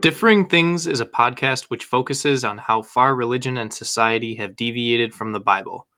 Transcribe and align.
Differing 0.00 0.46
Things 0.46 0.86
is 0.86 1.00
a 1.00 1.06
podcast 1.06 1.64
which 1.70 1.84
focuses 1.84 2.44
on 2.44 2.56
how 2.56 2.82
far 2.82 3.16
religion 3.16 3.58
and 3.58 3.72
society 3.72 4.36
have 4.36 4.54
deviated 4.54 5.12
from 5.12 5.32
the 5.32 5.40
Bible. 5.40 5.88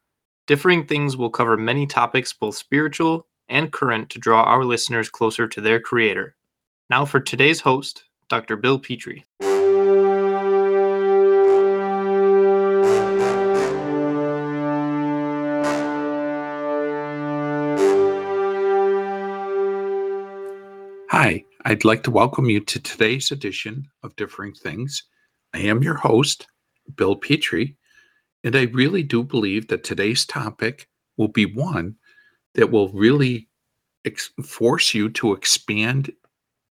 Differing 0.47 0.87
Things 0.87 1.19
will 1.19 1.29
cover 1.29 1.59
many 1.59 1.87
topics, 1.87 2.33
both 2.33 2.57
spiritual 2.57 3.27
and 3.51 3.71
current, 3.71 4.09
to 4.09 4.19
draw 4.19 4.43
our 4.45 4.65
listeners 4.65 5.11
closer 5.11 5.47
to 5.47 5.61
their 5.61 5.81
Creator. 5.81 6.35
Now, 6.89 7.05
for 7.05 7.21
today's 7.21 7.61
host, 7.61 8.05
Dr. 8.31 8.57
Bill 8.57 8.79
Petrie. 8.79 9.27
I'd 21.67 21.85
like 21.85 22.03
to 22.05 22.11
welcome 22.11 22.49
you 22.49 22.61
to 22.61 22.81
today's 22.81 23.31
edition 23.31 23.87
of 24.03 24.17
Differing 24.17 24.55
Things. 24.55 25.03
I 25.53 25.59
am 25.59 25.83
your 25.83 25.95
host, 25.95 26.47
Bill 26.97 27.15
Petrie, 27.15 27.77
and 28.43 28.57
I 28.57 28.63
really 28.73 29.03
do 29.03 29.23
believe 29.23 29.69
that 29.69 29.85
today's 29.85 30.25
topic 30.25 30.89
will 31.19 31.29
be 31.29 31.45
one 31.45 31.97
that 32.55 32.71
will 32.71 32.89
really 32.93 33.47
ex- 34.07 34.31
force 34.43 34.95
you 34.95 35.11
to 35.11 35.35
expand 35.35 36.11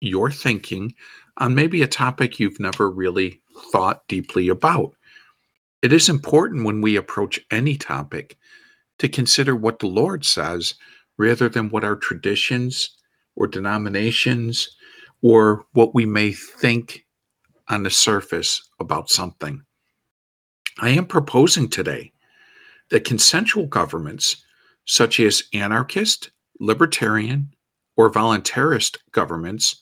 your 0.02 0.30
thinking 0.30 0.94
on 1.38 1.56
maybe 1.56 1.82
a 1.82 1.88
topic 1.88 2.38
you've 2.38 2.60
never 2.60 2.92
really 2.92 3.42
thought 3.72 4.06
deeply 4.10 4.50
about. 4.50 4.94
It 5.82 5.94
is 5.94 6.10
important 6.10 6.66
when 6.66 6.82
we 6.82 6.98
approach 6.98 7.40
any 7.52 7.78
topic 7.78 8.38
to 9.00 9.08
consider 9.08 9.56
what 9.56 9.80
the 9.80 9.88
Lord 9.88 10.26
says 10.26 10.76
rather 11.18 11.48
than 11.48 11.70
what 11.70 11.86
our 11.86 11.96
traditions 11.96 12.98
or 13.36 13.48
denominations 13.48 14.76
or 15.22 15.66
what 15.74 15.96
we 15.96 16.06
may 16.06 16.32
think 16.32 17.06
on 17.70 17.84
the 17.84 17.90
surface 17.90 18.70
about 18.80 19.10
something. 19.10 19.64
I 20.80 20.90
am 20.90 21.06
proposing 21.06 21.70
today 21.70 22.12
that 22.90 23.06
consensual 23.06 23.66
governments, 23.66 24.44
such 24.86 25.20
as 25.20 25.44
anarchist, 25.54 26.32
libertarian, 26.60 27.54
or 27.96 28.12
voluntarist 28.12 28.98
governments, 29.12 29.82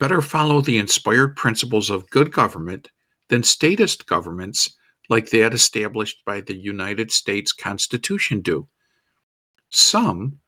better 0.00 0.20
follow 0.20 0.60
the 0.60 0.78
inspired 0.78 1.36
principles 1.36 1.90
of 1.90 2.08
good 2.10 2.32
government 2.32 2.88
than 3.28 3.42
statist 3.42 4.06
governments 4.06 4.76
like 5.08 5.30
that 5.30 5.54
established 5.54 6.18
by 6.24 6.40
the 6.40 6.56
United 6.56 7.12
States 7.12 7.52
Constitution 7.52 8.40
do. 8.40 8.66
Some 9.70 10.40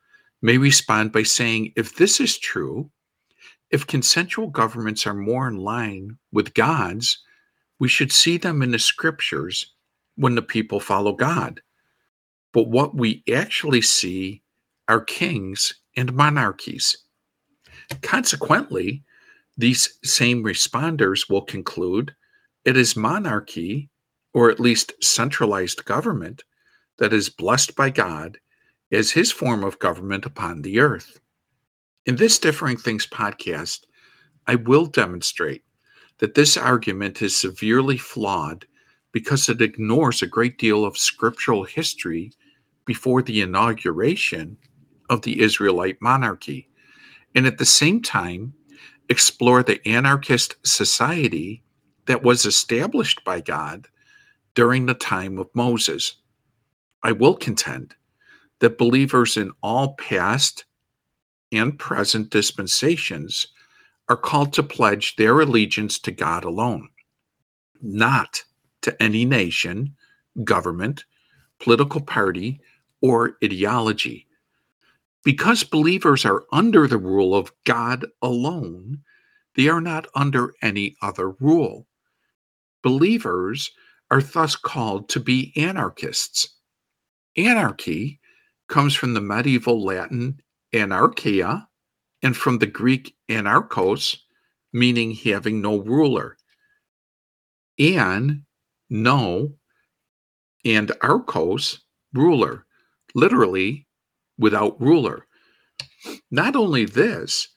may 0.46 0.58
respond 0.58 1.10
by 1.10 1.24
saying, 1.24 1.72
if 1.74 1.96
this 1.96 2.20
is 2.20 2.38
true, 2.38 2.88
if 3.72 3.84
consensual 3.88 4.46
governments 4.46 5.04
are 5.04 5.12
more 5.12 5.48
in 5.48 5.56
line 5.56 6.16
with 6.30 6.54
God's, 6.54 7.18
we 7.80 7.88
should 7.88 8.12
see 8.12 8.38
them 8.38 8.62
in 8.62 8.70
the 8.70 8.78
scriptures 8.78 9.74
when 10.14 10.36
the 10.36 10.42
people 10.42 10.78
follow 10.78 11.12
God. 11.12 11.60
But 12.52 12.68
what 12.68 12.94
we 12.94 13.24
actually 13.34 13.82
see 13.82 14.40
are 14.86 15.00
kings 15.00 15.74
and 15.96 16.14
monarchies. 16.14 16.96
Consequently, 18.02 19.02
these 19.58 19.98
same 20.04 20.44
responders 20.44 21.28
will 21.28 21.42
conclude 21.42 22.14
it 22.64 22.76
is 22.76 22.94
monarchy, 22.94 23.90
or 24.32 24.48
at 24.48 24.60
least 24.60 24.92
centralized 25.02 25.84
government, 25.86 26.44
that 26.98 27.12
is 27.12 27.28
blessed 27.28 27.74
by 27.74 27.90
God 27.90 28.38
as 28.92 29.10
his 29.10 29.32
form 29.32 29.64
of 29.64 29.78
government 29.78 30.26
upon 30.26 30.62
the 30.62 30.78
earth. 30.78 31.20
In 32.06 32.16
this 32.16 32.38
Differing 32.38 32.76
Things 32.76 33.06
podcast, 33.06 33.80
I 34.46 34.54
will 34.54 34.86
demonstrate 34.86 35.64
that 36.18 36.34
this 36.34 36.56
argument 36.56 37.20
is 37.20 37.36
severely 37.36 37.96
flawed 37.96 38.66
because 39.12 39.48
it 39.48 39.60
ignores 39.60 40.22
a 40.22 40.26
great 40.26 40.58
deal 40.58 40.84
of 40.84 40.96
scriptural 40.96 41.64
history 41.64 42.32
before 42.84 43.22
the 43.22 43.40
inauguration 43.40 44.56
of 45.10 45.22
the 45.22 45.40
Israelite 45.40 46.00
monarchy, 46.00 46.68
and 47.34 47.46
at 47.46 47.58
the 47.58 47.64
same 47.64 48.00
time, 48.00 48.54
explore 49.08 49.62
the 49.62 49.80
anarchist 49.86 50.56
society 50.64 51.62
that 52.06 52.22
was 52.22 52.46
established 52.46 53.24
by 53.24 53.40
God 53.40 53.88
during 54.54 54.86
the 54.86 54.94
time 54.94 55.38
of 55.38 55.48
Moses. 55.54 56.16
I 57.02 57.12
will 57.12 57.34
contend 57.34 57.94
that 58.60 58.78
believers 58.78 59.36
in 59.36 59.52
all 59.62 59.94
past 59.94 60.64
and 61.52 61.78
present 61.78 62.30
dispensations 62.30 63.46
are 64.08 64.16
called 64.16 64.52
to 64.54 64.62
pledge 64.62 65.16
their 65.16 65.40
allegiance 65.40 65.98
to 65.98 66.10
God 66.10 66.44
alone, 66.44 66.88
not 67.82 68.42
to 68.82 69.02
any 69.02 69.24
nation, 69.24 69.94
government, 70.44 71.04
political 71.60 72.00
party, 72.00 72.60
or 73.00 73.36
ideology. 73.42 74.26
Because 75.24 75.64
believers 75.64 76.24
are 76.24 76.44
under 76.52 76.86
the 76.86 76.98
rule 76.98 77.34
of 77.34 77.52
God 77.64 78.06
alone, 78.22 79.02
they 79.56 79.68
are 79.68 79.80
not 79.80 80.06
under 80.14 80.54
any 80.62 80.96
other 81.02 81.30
rule. 81.30 81.86
Believers 82.82 83.72
are 84.10 84.22
thus 84.22 84.54
called 84.54 85.08
to 85.08 85.20
be 85.20 85.52
anarchists. 85.56 86.48
Anarchy 87.36 88.20
comes 88.68 88.94
from 88.94 89.14
the 89.14 89.20
medieval 89.20 89.84
Latin 89.84 90.40
anarchia 90.74 91.66
and 92.22 92.36
from 92.36 92.58
the 92.58 92.66
Greek 92.66 93.14
anarchos, 93.28 94.16
meaning 94.72 95.14
having 95.14 95.60
no 95.60 95.78
ruler. 95.78 96.36
An, 97.78 98.44
no, 98.90 99.54
and 100.64 100.92
archos, 101.02 101.80
ruler, 102.12 102.66
literally 103.14 103.86
without 104.38 104.80
ruler. 104.80 105.26
Not 106.30 106.56
only 106.56 106.84
this, 106.84 107.48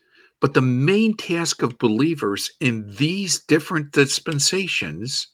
but 0.41 0.53
the 0.53 0.61
main 0.61 1.15
task 1.17 1.61
of 1.61 1.77
believers 1.77 2.51
in 2.59 2.95
these 2.95 3.39
different 3.39 3.91
dispensations 3.91 5.27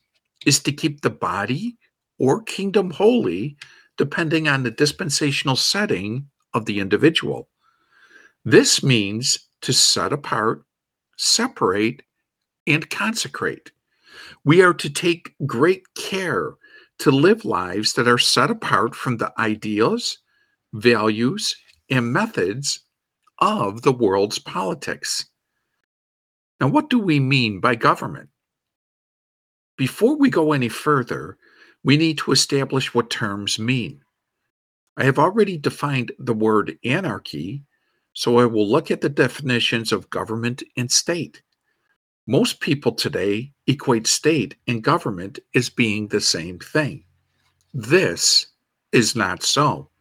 is 0.45 0.59
to 0.63 0.71
keep 0.71 1.01
the 1.01 1.09
body 1.09 1.77
or 2.17 2.41
kingdom 2.41 2.91
holy 2.91 3.57
depending 3.97 4.47
on 4.47 4.63
the 4.63 4.71
dispensational 4.71 5.55
setting 5.55 6.27
of 6.53 6.65
the 6.65 6.79
individual. 6.79 7.49
This 8.43 8.83
means 8.83 9.39
to 9.61 9.73
set 9.73 10.13
apart, 10.13 10.63
separate, 11.17 12.03
and 12.67 12.89
consecrate. 12.89 13.71
We 14.43 14.61
are 14.61 14.73
to 14.73 14.89
take 14.89 15.33
great 15.45 15.83
care 15.95 16.53
to 16.99 17.11
live 17.11 17.45
lives 17.45 17.93
that 17.93 18.07
are 18.07 18.17
set 18.17 18.49
apart 18.49 18.95
from 18.95 19.17
the 19.17 19.33
ideas, 19.39 20.19
values, 20.73 21.55
and 21.89 22.13
methods 22.13 22.81
of 23.39 23.81
the 23.81 23.91
world's 23.91 24.39
politics. 24.39 25.25
Now, 26.59 26.67
what 26.67 26.89
do 26.89 26.99
we 26.99 27.19
mean 27.19 27.59
by 27.59 27.75
government? 27.75 28.29
Before 29.77 30.17
we 30.17 30.29
go 30.29 30.53
any 30.53 30.69
further, 30.69 31.37
we 31.85 31.97
need 31.97 32.17
to 32.17 32.31
establish 32.31 32.95
what 32.95 33.11
terms 33.11 33.59
mean. 33.59 34.03
I 34.97 35.03
have 35.03 35.19
already 35.19 35.55
defined 35.55 36.11
the 36.17 36.33
word 36.33 36.79
anarchy, 36.83 37.63
so 38.13 38.39
I 38.39 38.45
will 38.47 38.67
look 38.67 38.89
at 38.89 39.01
the 39.01 39.09
definitions 39.09 39.91
of 39.91 40.09
government 40.09 40.63
and 40.75 40.91
state. 40.91 41.43
Most 42.25 42.59
people 42.59 42.91
today 42.91 43.51
equate 43.67 44.07
state 44.07 44.55
and 44.67 44.83
government 44.83 45.37
as 45.53 45.69
being 45.69 46.07
the 46.07 46.21
same 46.21 46.57
thing. 46.57 47.03
This 47.71 48.47
is 48.91 49.15
not 49.15 49.43
so. 49.43 49.91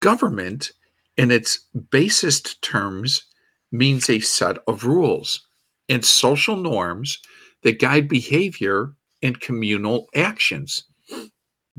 Government, 0.00 0.72
in 1.16 1.30
its 1.30 1.60
basest 1.90 2.60
terms, 2.60 3.26
means 3.70 4.10
a 4.10 4.18
set 4.18 4.58
of 4.66 4.84
rules 4.84 5.46
and 5.88 6.04
social 6.04 6.56
norms 6.56 7.20
that 7.62 7.78
guide 7.78 8.08
behavior 8.08 8.96
and 9.22 9.40
communal 9.40 10.08
actions. 10.14 10.84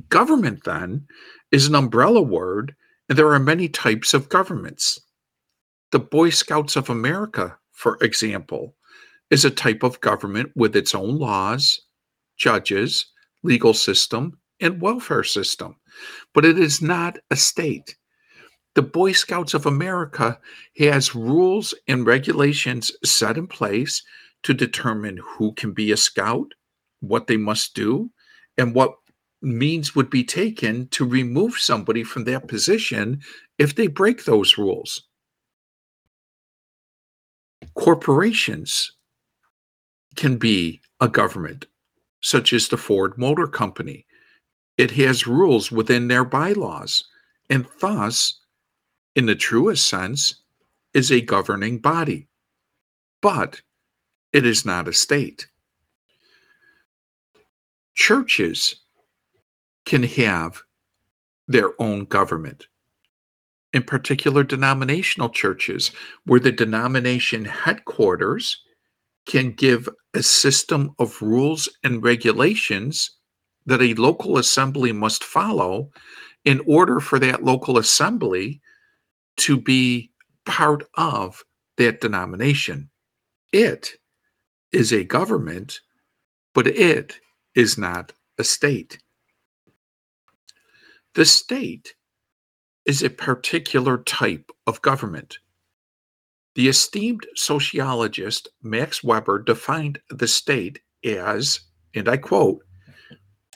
Government, 0.09 0.63
then, 0.63 1.07
is 1.51 1.67
an 1.67 1.75
umbrella 1.75 2.21
word, 2.21 2.75
and 3.09 3.17
there 3.17 3.31
are 3.31 3.39
many 3.39 3.67
types 3.69 4.13
of 4.13 4.29
governments. 4.29 4.99
The 5.91 5.99
Boy 5.99 6.31
Scouts 6.31 6.75
of 6.75 6.89
America, 6.89 7.57
for 7.71 7.97
example, 8.01 8.75
is 9.29 9.45
a 9.45 9.51
type 9.51 9.83
of 9.83 10.01
government 10.01 10.51
with 10.55 10.75
its 10.75 10.95
own 10.95 11.19
laws, 11.19 11.81
judges, 12.37 13.05
legal 13.43 13.73
system, 13.73 14.39
and 14.59 14.81
welfare 14.81 15.23
system, 15.23 15.75
but 16.33 16.45
it 16.45 16.57
is 16.57 16.81
not 16.81 17.19
a 17.29 17.35
state. 17.35 17.95
The 18.75 18.81
Boy 18.81 19.11
Scouts 19.11 19.53
of 19.53 19.67
America 19.67 20.39
has 20.79 21.13
rules 21.13 21.75
and 21.87 22.07
regulations 22.07 22.91
set 23.03 23.37
in 23.37 23.45
place 23.45 24.01
to 24.43 24.53
determine 24.53 25.19
who 25.23 25.53
can 25.53 25.73
be 25.73 25.91
a 25.91 25.97
scout, 25.97 26.53
what 27.03 27.27
they 27.27 27.37
must 27.37 27.75
do, 27.75 28.09
and 28.57 28.73
what 28.73 28.95
means 29.41 29.93
would 29.93 30.09
be 30.09 30.23
taken 30.23 30.87
to 30.87 31.05
remove 31.05 31.57
somebody 31.57 32.03
from 32.03 32.23
their 32.23 32.39
position 32.39 33.21
if 33.59 33.75
they 33.75 33.87
break 33.87 34.23
those 34.23 34.57
rules. 34.57 35.03
Corporations 37.75 38.93
can 40.15 40.37
be 40.37 40.79
a 41.01 41.09
government, 41.09 41.65
such 42.21 42.53
as 42.53 42.67
the 42.67 42.77
Ford 42.77 43.17
Motor 43.17 43.47
Company. 43.47 44.05
It 44.77 44.91
has 44.91 45.27
rules 45.27 45.71
within 45.71 46.07
their 46.07 46.23
bylaws, 46.23 47.03
and 47.49 47.67
thus, 47.81 48.39
in 49.15 49.25
the 49.25 49.35
truest 49.35 49.87
sense, 49.87 50.41
is 50.93 51.11
a 51.11 51.21
governing 51.21 51.79
body. 51.79 52.27
But 53.21 53.61
it 54.31 54.45
is 54.45 54.65
not 54.65 54.87
a 54.87 54.93
state. 54.93 55.47
Churches 57.95 58.75
can 59.85 60.03
have 60.03 60.61
their 61.47 61.71
own 61.79 62.05
government. 62.05 62.67
In 63.73 63.83
particular, 63.83 64.43
denominational 64.43 65.29
churches, 65.29 65.91
where 66.25 66.39
the 66.39 66.51
denomination 66.51 67.45
headquarters 67.45 68.61
can 69.25 69.51
give 69.51 69.89
a 70.13 70.21
system 70.21 70.93
of 70.99 71.21
rules 71.21 71.69
and 71.83 72.03
regulations 72.03 73.11
that 73.65 73.81
a 73.81 73.93
local 73.95 74.37
assembly 74.37 74.91
must 74.91 75.23
follow 75.23 75.89
in 76.45 76.61
order 76.67 76.99
for 76.99 77.19
that 77.19 77.43
local 77.43 77.77
assembly 77.77 78.61
to 79.37 79.59
be 79.59 80.11
part 80.45 80.83
of 80.95 81.43
that 81.77 82.01
denomination. 82.01 82.89
It 83.51 83.93
is 84.71 84.91
a 84.91 85.03
government, 85.03 85.79
but 86.53 86.67
it 86.67 87.19
is 87.55 87.77
not 87.77 88.13
a 88.37 88.43
state. 88.43 88.99
The 91.15 91.25
state 91.25 91.95
is 92.85 93.03
a 93.03 93.09
particular 93.09 93.97
type 93.99 94.51
of 94.67 94.81
government. 94.81 95.37
The 96.55 96.67
esteemed 96.67 97.25
sociologist 97.35 98.47
Max 98.61 99.03
Weber 99.03 99.39
defined 99.39 99.99
the 100.09 100.27
state 100.27 100.79
as, 101.03 101.61
and 101.95 102.07
I 102.07 102.17
quote, 102.17 102.63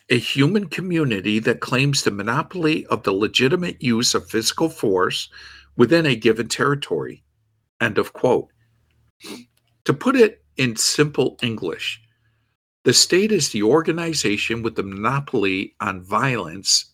a 0.10 0.18
human 0.18 0.68
community 0.68 1.40
that 1.40 1.60
claims 1.60 2.04
the 2.04 2.12
monopoly 2.12 2.86
of 2.88 3.04
the 3.04 3.12
legitimate 3.12 3.82
use 3.82 4.16
of 4.16 4.30
physical 4.30 4.70
force 4.70 5.30
within 5.76 6.06
a 6.06 6.16
given 6.16 6.48
territory. 6.48 7.24
End 7.82 7.98
of 7.98 8.14
quote. 8.14 8.48
To 9.86 9.94
put 9.94 10.16
it 10.16 10.44
in 10.56 10.76
simple 10.76 11.38
English, 11.44 12.02
the 12.88 12.94
state 12.94 13.34
is 13.34 13.50
the 13.50 13.64
organization 13.64 14.64
with 14.64 14.78
the 14.78 14.84
monopoly 14.84 15.76
on 15.82 16.02
violence 16.02 16.94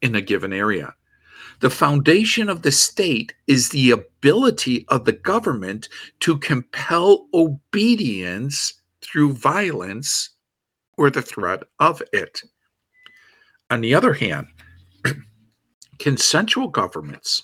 in 0.00 0.14
a 0.14 0.20
given 0.20 0.52
area. 0.52 0.94
The 1.58 1.68
foundation 1.68 2.48
of 2.48 2.62
the 2.62 2.70
state 2.70 3.34
is 3.48 3.70
the 3.70 3.90
ability 3.90 4.86
of 4.86 5.04
the 5.04 5.14
government 5.14 5.88
to 6.20 6.38
compel 6.38 7.26
obedience 7.34 8.74
through 9.00 9.32
violence 9.32 10.30
or 10.96 11.10
the 11.10 11.22
threat 11.22 11.64
of 11.80 12.00
it. 12.12 12.40
On 13.68 13.80
the 13.80 13.96
other 13.96 14.14
hand, 14.14 14.46
consensual 15.98 16.68
governments, 16.68 17.42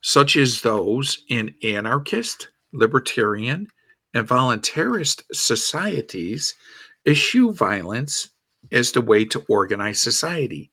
such 0.00 0.36
as 0.36 0.60
those 0.60 1.24
in 1.28 1.52
anarchist, 1.64 2.50
libertarian, 2.72 3.66
and 4.14 4.28
voluntarist 4.28 5.22
societies, 5.32 6.54
eschew 7.06 7.52
violence 7.52 8.30
as 8.70 8.92
the 8.92 9.00
way 9.00 9.24
to 9.24 9.44
organize 9.48 10.00
society. 10.00 10.70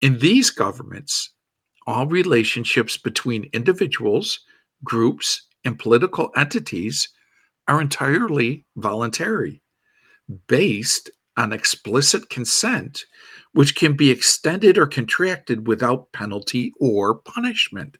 In 0.00 0.18
these 0.18 0.50
governments, 0.50 1.30
all 1.86 2.06
relationships 2.06 2.96
between 2.96 3.50
individuals, 3.52 4.40
groups, 4.84 5.46
and 5.64 5.78
political 5.78 6.30
entities 6.36 7.08
are 7.66 7.80
entirely 7.80 8.64
voluntary, 8.76 9.62
based 10.46 11.10
on 11.36 11.52
explicit 11.52 12.28
consent, 12.30 13.04
which 13.52 13.74
can 13.74 13.94
be 13.94 14.10
extended 14.10 14.76
or 14.76 14.86
contracted 14.86 15.66
without 15.66 16.12
penalty 16.12 16.72
or 16.80 17.14
punishment. 17.14 17.96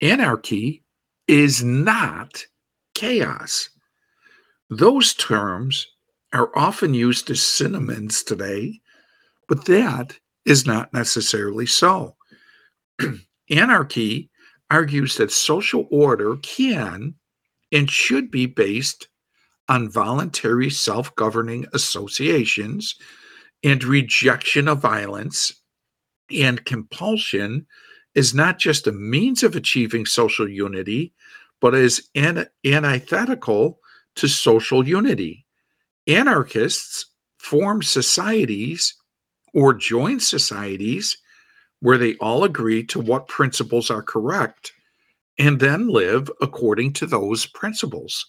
Anarchy 0.00 0.82
is 1.28 1.62
not 1.62 2.44
chaos. 2.94 3.70
Those 4.68 5.14
terms 5.14 5.86
are 6.32 6.56
often 6.56 6.94
used 6.94 7.30
as 7.30 7.42
synonyms 7.42 8.22
today, 8.22 8.80
but 9.48 9.64
that 9.66 10.18
is 10.44 10.66
not 10.66 10.92
necessarily 10.92 11.66
so. 11.66 12.16
Anarchy 13.50 14.30
argues 14.70 15.16
that 15.16 15.32
social 15.32 15.88
order 15.90 16.36
can 16.36 17.14
and 17.72 17.90
should 17.90 18.30
be 18.30 18.46
based 18.46 19.08
on 19.68 19.88
voluntary 19.88 20.70
self 20.70 21.14
governing 21.16 21.66
associations 21.72 22.94
and 23.62 23.84
rejection 23.84 24.68
of 24.68 24.80
violence 24.80 25.52
and 26.30 26.64
compulsion 26.64 27.66
is 28.14 28.34
not 28.34 28.58
just 28.58 28.86
a 28.86 28.92
means 28.92 29.42
of 29.42 29.56
achieving 29.56 30.06
social 30.06 30.48
unity, 30.48 31.12
but 31.60 31.74
is 31.74 32.08
an- 32.14 32.46
antithetical 32.64 33.78
to 34.16 34.28
social 34.28 34.86
unity. 34.86 35.46
Anarchists 36.10 37.06
form 37.38 37.82
societies 37.82 38.94
or 39.54 39.74
join 39.74 40.18
societies 40.20 41.16
where 41.80 41.98
they 41.98 42.16
all 42.16 42.44
agree 42.44 42.84
to 42.84 43.00
what 43.00 43.28
principles 43.28 43.90
are 43.90 44.02
correct 44.02 44.72
and 45.38 45.60
then 45.60 45.88
live 45.88 46.30
according 46.40 46.92
to 46.94 47.06
those 47.06 47.46
principles. 47.46 48.26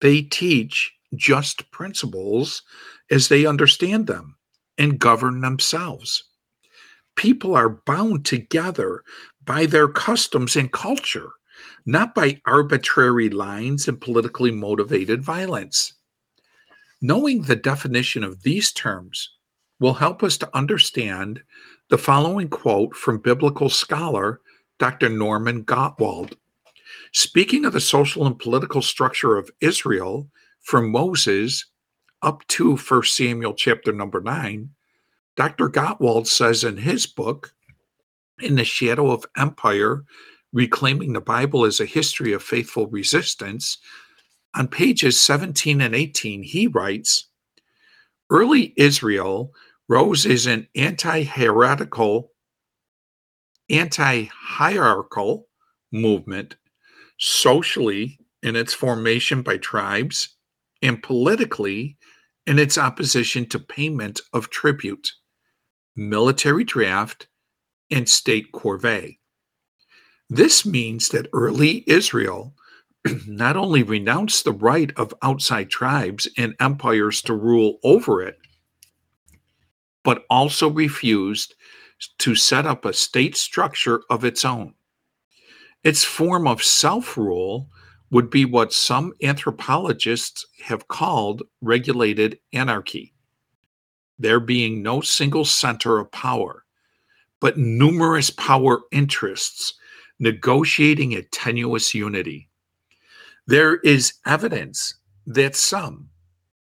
They 0.00 0.22
teach 0.22 0.92
just 1.14 1.70
principles 1.70 2.62
as 3.10 3.28
they 3.28 3.46
understand 3.46 4.06
them 4.06 4.36
and 4.78 4.98
govern 4.98 5.40
themselves. 5.40 6.24
People 7.16 7.54
are 7.54 7.80
bound 7.86 8.24
together 8.24 9.02
by 9.44 9.66
their 9.66 9.88
customs 9.88 10.56
and 10.56 10.72
culture, 10.72 11.30
not 11.84 12.14
by 12.14 12.40
arbitrary 12.46 13.28
lines 13.28 13.88
and 13.88 14.00
politically 14.00 14.50
motivated 14.50 15.22
violence. 15.22 15.97
Knowing 17.00 17.42
the 17.42 17.56
definition 17.56 18.24
of 18.24 18.42
these 18.42 18.72
terms 18.72 19.30
will 19.78 19.94
help 19.94 20.22
us 20.22 20.36
to 20.36 20.56
understand 20.56 21.40
the 21.90 21.98
following 21.98 22.48
quote 22.48 22.94
from 22.94 23.18
biblical 23.18 23.68
scholar 23.68 24.40
Dr. 24.78 25.08
Norman 25.08 25.64
Gottwald. 25.64 26.34
Speaking 27.12 27.64
of 27.64 27.72
the 27.72 27.80
social 27.80 28.26
and 28.26 28.38
political 28.38 28.82
structure 28.82 29.36
of 29.36 29.50
Israel 29.60 30.28
from 30.60 30.90
Moses 30.90 31.66
up 32.22 32.46
to 32.48 32.76
1 32.76 33.02
Samuel 33.04 33.54
chapter 33.54 33.92
number 33.92 34.20
9, 34.20 34.68
Dr. 35.36 35.68
Gottwald 35.68 36.26
says 36.26 36.64
in 36.64 36.76
his 36.76 37.06
book, 37.06 37.54
In 38.40 38.56
the 38.56 38.64
Shadow 38.64 39.10
of 39.10 39.24
Empire 39.36 40.04
Reclaiming 40.52 41.12
the 41.12 41.20
Bible 41.20 41.66
as 41.66 41.78
a 41.78 41.84
History 41.84 42.32
of 42.32 42.42
Faithful 42.42 42.86
Resistance, 42.86 43.78
on 44.54 44.68
pages 44.68 45.20
17 45.20 45.80
and 45.80 45.94
18, 45.94 46.42
he 46.42 46.66
writes 46.66 47.28
Early 48.30 48.74
Israel 48.76 49.52
rose 49.88 50.26
as 50.26 50.46
an 50.46 50.68
anti-heretical, 50.74 52.32
anti-hierarchical 53.70 55.48
movement 55.92 56.56
socially 57.18 58.18
in 58.42 58.54
its 58.54 58.74
formation 58.74 59.42
by 59.42 59.56
tribes 59.56 60.36
and 60.82 61.02
politically 61.02 61.96
in 62.46 62.58
its 62.58 62.78
opposition 62.78 63.46
to 63.46 63.58
payment 63.58 64.20
of 64.32 64.50
tribute, 64.50 65.12
military 65.96 66.64
draft, 66.64 67.28
and 67.90 68.08
state 68.08 68.52
corvée. 68.52 69.18
This 70.30 70.64
means 70.66 71.08
that 71.08 71.28
early 71.32 71.84
Israel 71.86 72.54
not 73.26 73.56
only 73.56 73.82
renounced 73.82 74.44
the 74.44 74.52
right 74.52 74.92
of 74.96 75.14
outside 75.22 75.70
tribes 75.70 76.28
and 76.36 76.54
empires 76.60 77.22
to 77.22 77.34
rule 77.34 77.78
over 77.84 78.22
it, 78.22 78.38
but 80.04 80.24
also 80.30 80.70
refused 80.70 81.54
to 82.18 82.34
set 82.34 82.66
up 82.66 82.84
a 82.84 82.92
state 82.92 83.36
structure 83.36 84.02
of 84.10 84.24
its 84.24 84.44
own. 84.44 84.74
Its 85.84 86.04
form 86.04 86.46
of 86.46 86.62
self 86.62 87.16
rule 87.16 87.68
would 88.10 88.30
be 88.30 88.44
what 88.44 88.72
some 88.72 89.12
anthropologists 89.22 90.46
have 90.64 90.88
called 90.88 91.42
regulated 91.60 92.38
anarchy, 92.52 93.14
there 94.18 94.40
being 94.40 94.82
no 94.82 95.00
single 95.00 95.44
center 95.44 95.98
of 95.98 96.10
power, 96.10 96.64
but 97.40 97.58
numerous 97.58 98.30
power 98.30 98.80
interests 98.90 99.74
negotiating 100.18 101.14
a 101.14 101.22
tenuous 101.22 101.94
unity. 101.94 102.47
There 103.48 103.76
is 103.76 104.12
evidence 104.26 104.92
that 105.26 105.56
some, 105.56 106.10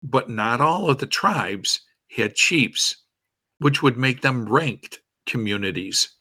but 0.02 0.30
not 0.30 0.62
all 0.62 0.90
of 0.90 1.00
the 1.00 1.06
tribes 1.06 1.82
had 2.16 2.34
chiefs 2.34 3.04
which 3.60 3.84
would 3.84 3.98
make 3.98 4.22
them 4.22 4.48
ranked 4.48 5.02
communities. 5.26 6.16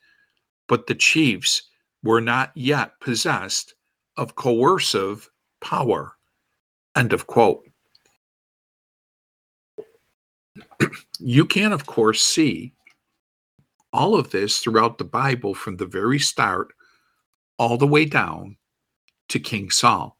But 0.66 0.88
the 0.88 0.96
chiefs 0.96 1.62
were 2.02 2.20
not 2.20 2.50
yet 2.56 2.98
possessed 3.00 3.74
of 4.16 4.34
coercive 4.34 5.30
power. 5.60 6.16
End 6.96 7.12
of 7.12 7.28
quote. 7.28 7.62
you 11.20 11.44
can, 11.44 11.72
of 11.72 11.86
course, 11.86 12.20
see 12.20 12.72
all 13.92 14.16
of 14.16 14.30
this 14.32 14.58
throughout 14.58 14.98
the 14.98 15.04
Bible 15.04 15.54
from 15.54 15.76
the 15.76 15.86
very 15.86 16.18
start 16.18 16.72
all 17.56 17.78
the 17.78 17.86
way 17.86 18.04
down 18.04 18.56
to 19.28 19.38
King 19.38 19.70
Saul. 19.70 20.15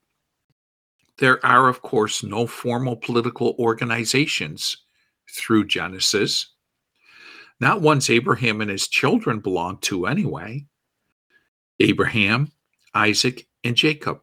There 1.19 1.45
are, 1.45 1.69
of 1.69 1.83
course, 1.83 2.23
no 2.23 2.47
formal 2.47 2.97
political 2.97 3.57
organizations 3.59 4.77
through 5.31 5.67
Genesis, 5.67 6.55
not 7.59 7.81
ones 7.81 8.11
Abraham 8.11 8.61
and 8.61 8.71
his 8.71 8.87
children 8.87 9.41
belonged 9.41 9.83
to 9.83 10.07
anyway. 10.07 10.67
Abraham, 11.81 12.53
Isaac, 12.95 13.47
and 13.65 13.77
Jacob 13.77 14.21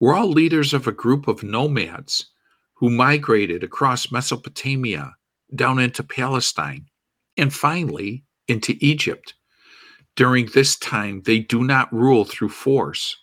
were 0.00 0.14
all 0.14 0.28
leaders 0.28 0.72
of 0.72 0.86
a 0.86 0.92
group 0.92 1.28
of 1.28 1.42
nomads 1.42 2.30
who 2.74 2.90
migrated 2.90 3.62
across 3.62 4.10
Mesopotamia 4.12 5.14
down 5.54 5.78
into 5.78 6.02
Palestine 6.02 6.86
and 7.36 7.52
finally 7.52 8.24
into 8.48 8.76
Egypt. 8.80 9.34
During 10.16 10.46
this 10.46 10.76
time, 10.76 11.22
they 11.24 11.38
do 11.38 11.64
not 11.64 11.92
rule 11.92 12.24
through 12.24 12.50
force, 12.50 13.16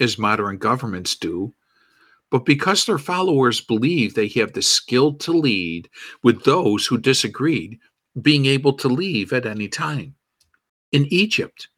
as 0.00 0.18
modern 0.18 0.58
governments 0.58 1.16
do, 1.16 1.54
but 2.32 2.46
because 2.46 2.86
their 2.86 2.96
followers 2.96 3.60
believe 3.60 4.14
they 4.14 4.26
have 4.28 4.54
the 4.54 4.62
skill 4.62 5.12
to 5.12 5.32
lead, 5.32 5.86
with 6.22 6.42
those 6.44 6.86
who 6.86 6.96
disagreed 6.96 7.78
being 8.22 8.46
able 8.46 8.72
to 8.72 8.88
leave 8.88 9.34
at 9.34 9.44
any 9.44 9.68
time. 9.68 10.14
In 10.92 11.06
Egypt, 11.12 11.68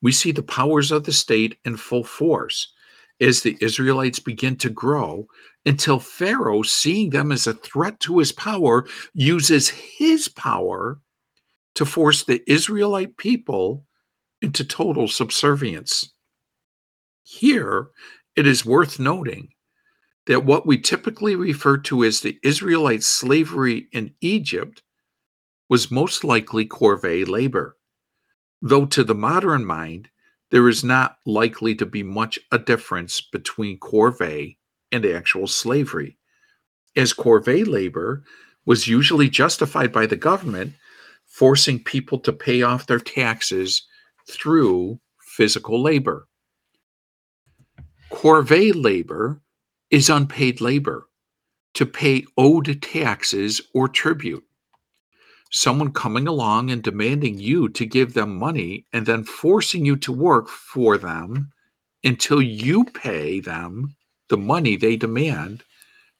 we 0.00 0.12
see 0.12 0.30
the 0.30 0.44
powers 0.44 0.92
of 0.92 1.02
the 1.02 1.12
state 1.12 1.58
in 1.64 1.76
full 1.76 2.04
force 2.04 2.72
as 3.20 3.40
the 3.40 3.58
Israelites 3.60 4.20
begin 4.20 4.54
to 4.58 4.70
grow 4.70 5.26
until 5.64 5.98
Pharaoh, 5.98 6.62
seeing 6.62 7.10
them 7.10 7.32
as 7.32 7.48
a 7.48 7.54
threat 7.54 7.98
to 8.00 8.18
his 8.18 8.30
power, 8.30 8.86
uses 9.12 9.68
his 9.70 10.28
power 10.28 11.00
to 11.74 11.84
force 11.84 12.22
the 12.22 12.48
Israelite 12.48 13.16
people 13.16 13.84
into 14.40 14.64
total 14.64 15.08
subservience. 15.08 16.12
Here, 17.24 17.88
it 18.36 18.46
is 18.46 18.64
worth 18.64 19.00
noting 19.00 19.48
that 20.26 20.44
what 20.44 20.66
we 20.66 20.78
typically 20.78 21.36
refer 21.36 21.78
to 21.78 22.04
as 22.04 22.20
the 22.20 22.38
Israelite 22.42 23.02
slavery 23.02 23.88
in 23.92 24.14
Egypt 24.20 24.82
was 25.68 25.90
most 25.90 26.24
likely 26.24 26.66
corvée 26.66 27.26
labor, 27.26 27.76
though 28.60 28.86
to 28.86 29.04
the 29.04 29.14
modern 29.14 29.64
mind, 29.64 30.08
there 30.50 30.68
is 30.68 30.84
not 30.84 31.16
likely 31.26 31.74
to 31.74 31.86
be 31.86 32.02
much 32.02 32.38
a 32.52 32.58
difference 32.58 33.20
between 33.20 33.78
corvée 33.78 34.56
and 34.92 35.04
actual 35.04 35.46
slavery, 35.46 36.16
as 36.94 37.12
corvée 37.12 37.66
labor 37.66 38.22
was 38.64 38.88
usually 38.88 39.28
justified 39.28 39.92
by 39.92 40.06
the 40.06 40.16
government 40.16 40.74
forcing 41.26 41.82
people 41.82 42.18
to 42.18 42.32
pay 42.32 42.62
off 42.62 42.86
their 42.86 43.00
taxes 43.00 43.86
through 44.28 44.98
physical 45.20 45.82
labor. 45.82 46.26
Corvée 48.10 48.72
labor 48.74 49.40
is 49.90 50.10
unpaid 50.10 50.60
labor 50.60 51.08
to 51.74 51.86
pay 51.86 52.24
owed 52.36 52.80
taxes 52.82 53.60
or 53.74 53.88
tribute. 53.88 54.44
Someone 55.52 55.92
coming 55.92 56.26
along 56.26 56.70
and 56.70 56.82
demanding 56.82 57.38
you 57.38 57.68
to 57.70 57.86
give 57.86 58.14
them 58.14 58.36
money 58.36 58.86
and 58.92 59.06
then 59.06 59.24
forcing 59.24 59.84
you 59.84 59.96
to 59.96 60.12
work 60.12 60.48
for 60.48 60.98
them 60.98 61.52
until 62.02 62.42
you 62.42 62.84
pay 62.84 63.40
them 63.40 63.94
the 64.28 64.36
money 64.36 64.76
they 64.76 64.96
demand 64.96 65.62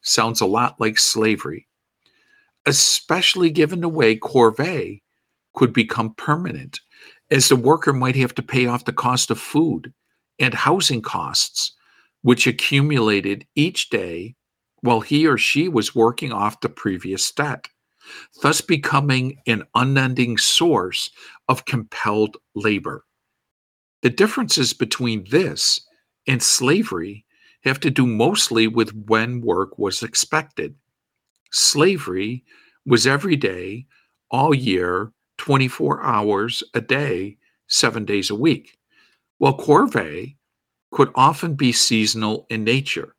sounds 0.03 0.41
a 0.41 0.47
lot 0.47 0.81
like 0.81 0.99
slavery, 0.99 1.67
especially 2.67 3.51
given 3.51 3.81
the 3.81 3.89
way 3.89 4.17
corvée 4.17 5.03
could 5.55 5.73
become 5.73 6.15
permanent, 6.15 6.81
as 7.31 7.49
the 7.49 7.57
worker 7.57 7.93
might 7.93 8.15
have 8.15 8.35
to 8.35 8.43
pay 8.43 8.67
off 8.67 8.85
the 8.85 8.93
cost 8.93 9.31
of 9.31 9.41
food 9.41 9.93
and 10.39 10.55
housing 10.55 11.03
costs, 11.03 11.73
which 12.27 12.49
accumulated 12.49 13.47
each 13.55 13.89
day 13.89 14.35
while 14.81 15.01
he 15.01 15.29
or 15.29 15.39
she 15.39 15.69
was 15.69 15.95
working 15.95 16.33
off 16.33 16.59
the 16.59 16.69
previous 16.69 17.31
debt, 17.31 17.69
thus 18.43 18.61
becoming 18.61 19.39
an 19.47 19.63
unending 19.77 20.37
source 20.37 21.09
of 21.49 21.67
compelled 21.67 22.37
labor. 22.57 23.05
The 24.03 24.11
differences 24.11 24.73
between 24.73 25.25
this 25.31 25.81
and 26.27 26.43
slavery 26.43 27.25
have 27.63 27.79
to 27.79 27.93
do 27.93 28.09
mostly 28.09 28.67
with 28.67 28.91
when 29.07 29.41
work 29.41 29.79
was 29.79 30.03
expected. 30.03 30.75
Slavery 31.53 32.43
was 32.85 33.07
every 33.07 33.37
day, 33.37 33.87
all 34.33 34.53
year, 34.53 35.13
24 35.39 36.03
hours 36.03 36.65
a 36.75 36.81
day, 36.81 37.39
seven 37.69 38.05
days 38.05 38.31
a 38.31 38.35
week, 38.35 38.77
while 39.39 39.57
corvée 39.57 40.35
could 40.93 41.11
often 41.15 41.55
be 41.55 41.73
seasonal 41.73 42.47
in 42.49 42.65
nature. 42.65 43.15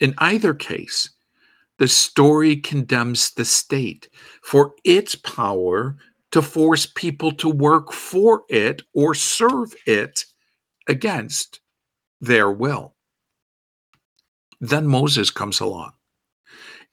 In 0.00 0.14
either 0.18 0.54
case, 0.54 1.10
the 1.78 1.88
story 1.88 2.56
condemns 2.56 3.32
the 3.32 3.44
state 3.44 4.08
for 4.42 4.74
its 4.84 5.14
power 5.14 5.96
to 6.30 6.42
force 6.42 6.86
people 6.86 7.32
to 7.32 7.48
work 7.48 7.92
for 7.92 8.42
it 8.48 8.82
or 8.94 9.14
serve 9.14 9.74
it 9.86 10.24
against 10.88 11.60
their 12.20 12.50
will. 12.50 12.94
Then 14.60 14.86
Moses 14.86 15.30
comes 15.30 15.60
along, 15.60 15.92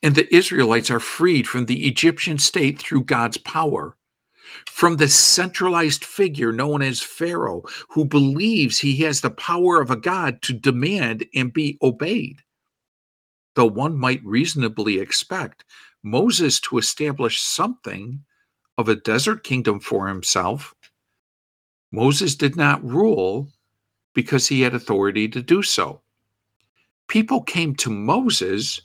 and 0.02 0.16
the 0.16 0.34
Israelites 0.36 0.90
are 0.90 1.00
freed 1.00 1.48
from 1.48 1.66
the 1.66 1.88
Egyptian 1.88 2.38
state 2.38 2.80
through 2.80 3.04
God's 3.04 3.38
power 3.38 3.96
from 4.70 4.96
the 4.96 5.10
centralized 5.10 6.06
figure 6.06 6.54
known 6.54 6.82
as 6.82 7.02
Pharaoh, 7.02 7.64
who 7.90 8.06
believes 8.06 8.78
he 8.78 8.96
has 8.98 9.20
the 9.20 9.32
power 9.32 9.82
of 9.82 9.92
a 9.92 9.98
god 9.98 10.42
to 10.44 10.54
demand 10.54 11.26
and 11.36 11.52
be 11.52 11.78
obeyed. 11.82 12.42
Though 13.56 13.66
one 13.66 13.98
might 13.98 14.24
reasonably 14.24 15.00
expect 15.00 15.66
Moses 16.04 16.62
to 16.62 16.78
establish 16.78 17.42
something 17.42 18.24
of 18.78 18.88
a 18.88 18.96
desert 18.96 19.44
kingdom 19.44 19.82
for 19.82 20.08
himself, 20.08 20.74
Moses 21.92 22.36
did 22.36 22.56
not 22.56 22.84
rule 22.84 23.50
because 24.14 24.48
he 24.48 24.62
had 24.62 24.76
authority 24.76 25.28
to 25.28 25.42
do 25.42 25.62
so. 25.62 26.02
People 27.08 27.42
came 27.42 27.76
to 27.76 27.90
Moses 27.90 28.82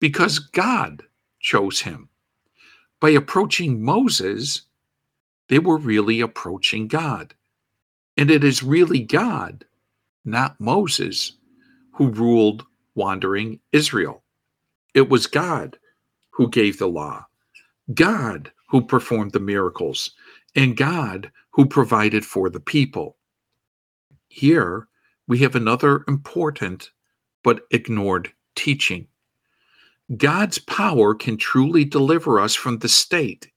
because 0.00 0.38
God 0.38 1.04
chose 1.38 1.80
him. 1.80 2.08
By 3.00 3.10
approaching 3.10 3.82
Moses, 3.82 4.62
they 5.50 5.58
were 5.58 5.76
really 5.76 6.20
approaching 6.20 6.86
God. 6.86 7.34
And 8.16 8.30
it 8.30 8.44
is 8.44 8.62
really 8.62 9.00
God, 9.00 9.64
not 10.24 10.60
Moses, 10.60 11.32
who 11.92 12.08
ruled 12.08 12.64
wandering 12.94 13.58
Israel. 13.72 14.22
It 14.94 15.08
was 15.08 15.26
God 15.26 15.76
who 16.30 16.48
gave 16.48 16.78
the 16.78 16.88
law, 16.88 17.26
God 17.92 18.52
who 18.68 18.80
performed 18.80 19.32
the 19.32 19.40
miracles, 19.40 20.12
and 20.54 20.76
God 20.76 21.32
who 21.50 21.66
provided 21.66 22.24
for 22.24 22.48
the 22.48 22.60
people. 22.60 23.16
Here 24.28 24.86
we 25.26 25.38
have 25.40 25.56
another 25.56 26.04
important 26.06 26.92
but 27.42 27.62
ignored 27.72 28.32
teaching. 28.54 29.08
God's 30.16 30.60
power 30.60 31.12
can 31.12 31.36
truly 31.36 31.84
deliver 31.84 32.38
us 32.38 32.54
from 32.54 32.78
the 32.78 32.88
state 32.88 33.50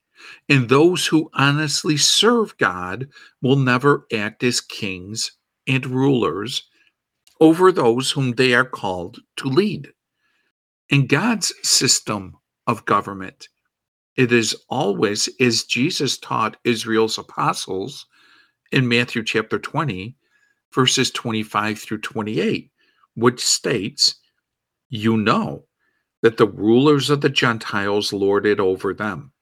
and 0.50 0.70
those 0.70 1.08
who 1.08 1.30
honestly 1.34 1.98
serve 1.98 2.58
God 2.58 3.08
will 3.42 3.56
never 3.56 4.06
act 4.14 4.44
as 4.44 4.62
kings 4.62 5.32
and 5.68 5.86
rulers 5.86 6.64
over 7.40 7.72
those 7.72 8.12
whom 8.12 8.34
they 8.34 8.54
are 8.54 8.66
called 8.66 9.20
to 9.38 9.50
lead. 9.50 9.90
In 10.90 11.08
God's 11.08 11.54
system 11.68 12.38
of 12.68 12.86
government, 12.86 13.50
it 14.16 14.32
is 14.32 14.56
always 14.70 15.30
as 15.40 15.64
Jesus 15.64 16.18
taught 16.18 16.58
Israel's 16.64 17.18
apostles 17.18 18.06
in 18.72 18.88
Matthew 18.88 19.24
chapter 19.24 19.60
20, 19.60 20.16
verses 20.74 21.12
25 21.12 21.80
through 21.80 22.02
28, 22.02 22.72
which 23.16 23.44
states, 23.44 24.16
You 24.90 25.18
know 25.18 25.66
that 26.22 26.38
the 26.38 26.48
rulers 26.48 27.10
of 27.10 27.22
the 27.22 27.30
Gentiles 27.30 28.14
lord 28.14 28.46
it 28.46 28.60
over 28.62 28.94
them 28.94 29.33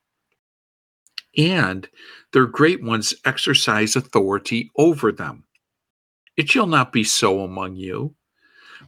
and 1.37 1.87
their 2.33 2.45
great 2.45 2.83
ones 2.83 3.13
exercise 3.25 3.95
authority 3.95 4.71
over 4.77 5.11
them. 5.11 5.43
It 6.37 6.49
shall 6.49 6.67
not 6.67 6.91
be 6.91 7.03
so 7.03 7.41
among 7.41 7.75
you, 7.75 8.15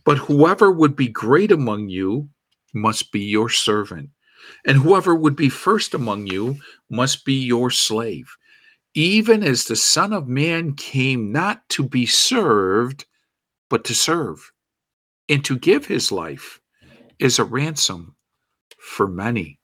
but 0.06 0.18
whoever 0.18 0.72
would 0.72 0.96
be 0.96 1.08
great 1.08 1.52
among 1.52 1.90
you 1.90 2.30
must 2.74 3.12
be 3.12 3.22
your 3.22 3.50
servant, 3.50 4.10
and 4.66 4.78
whoever 4.78 5.14
would 5.16 5.36
be 5.36 5.50
first 5.50 5.94
among 5.94 6.28
you 6.28 6.58
must 6.90 7.26
be 7.26 7.34
your 7.34 7.70
slave, 7.70 8.36
even 8.94 9.44
as 9.44 9.66
the 9.66 9.76
Son 9.76 10.14
of 10.14 10.28
Man 10.28 10.74
came 10.74 11.32
not 11.32 11.68
to 11.70 11.84
be 11.84 12.06
served, 12.06 13.06
but 13.70 13.84
to 13.86 13.96
serve, 13.96 14.52
and 15.30 15.44
to 15.46 15.58
give 15.58 15.86
his 15.86 16.12
life 16.12 16.60
as 17.20 17.40
a 17.40 17.44
ransom 17.44 18.16
for 18.80 19.08
many. 19.08 19.60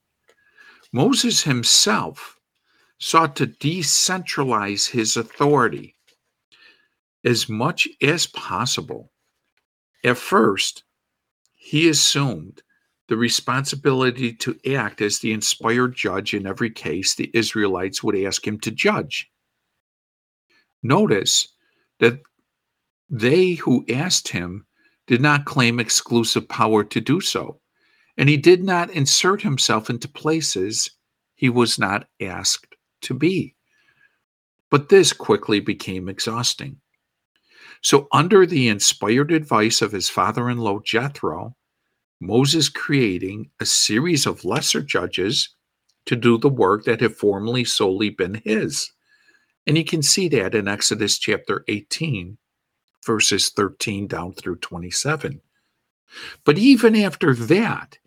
Moses 0.92 1.44
himself 1.44 2.39
sought 3.00 3.36
to 3.38 3.48
decentralize 3.48 4.90
his 4.90 5.18
authority 5.18 5.96
as 7.24 7.50
much 7.50 7.88
as 8.02 8.28
possible. 8.28 9.12
At 10.04 10.18
first, 10.18 10.84
he 11.56 11.90
assumed 11.90 12.62
the 13.08 13.18
responsibility 13.18 14.34
to 14.34 14.56
act 14.74 15.02
as 15.02 15.20
the 15.20 15.34
inspired 15.34 15.96
judge 15.96 16.34
in 16.34 16.46
every 16.46 16.70
case 16.70 17.16
the 17.16 17.32
Israelites 17.34 18.04
would 18.04 18.16
ask 18.16 18.46
him 18.46 18.60
to 18.60 18.72
judge. 18.72 19.30
Notice 20.84 21.48
that 22.00 22.22
they 23.10 23.54
who 23.54 23.86
asked 23.90 24.28
him 24.28 24.66
did 25.08 25.22
not 25.22 25.46
claim 25.46 25.80
exclusive 25.80 26.48
power 26.48 26.84
to 26.84 27.02
do 27.02 27.20
so, 27.20 27.60
and 28.18 28.30
he 28.30 28.38
did 28.38 28.64
not 28.64 28.92
insert 28.92 29.42
himself 29.42 29.90
into 29.90 30.08
places 30.08 30.92
he 31.36 31.50
was 31.50 31.80
not 31.80 32.08
asked 32.22 32.69
to 33.02 33.14
be. 33.14 33.56
But 34.70 34.90
this 34.90 35.14
quickly 35.14 35.60
became 35.60 36.10
exhausting. 36.10 36.78
So, 37.82 38.08
under 38.12 38.46
the 38.46 38.68
inspired 38.68 39.32
advice 39.32 39.82
of 39.82 39.92
his 39.92 40.10
father 40.10 40.50
in 40.50 40.58
law 40.58 40.80
Jethro, 40.80 41.56
Moses 42.20 42.68
creating 42.68 43.50
a 43.60 43.66
series 43.66 44.26
of 44.26 44.44
lesser 44.44 44.82
judges 44.82 45.56
to 46.06 46.16
do 46.16 46.38
the 46.38 46.50
work 46.50 46.84
that 46.84 47.02
had 47.02 47.16
formerly 47.16 47.64
solely 47.64 48.10
been 48.10 48.42
his. 48.44 48.92
And 49.66 49.78
you 49.78 49.86
can 49.86 50.02
see 50.02 50.28
that 50.30 50.56
in 50.56 50.68
Exodus 50.68 51.18
chapter 51.18 51.64
18, 51.68 52.38
verses 53.06 53.50
13 53.50 54.08
down 54.08 54.34
through 54.34 54.58
27. 54.58 55.40
But 56.44 56.58
even 56.58 56.96
after 56.96 57.34
that, 57.36 57.98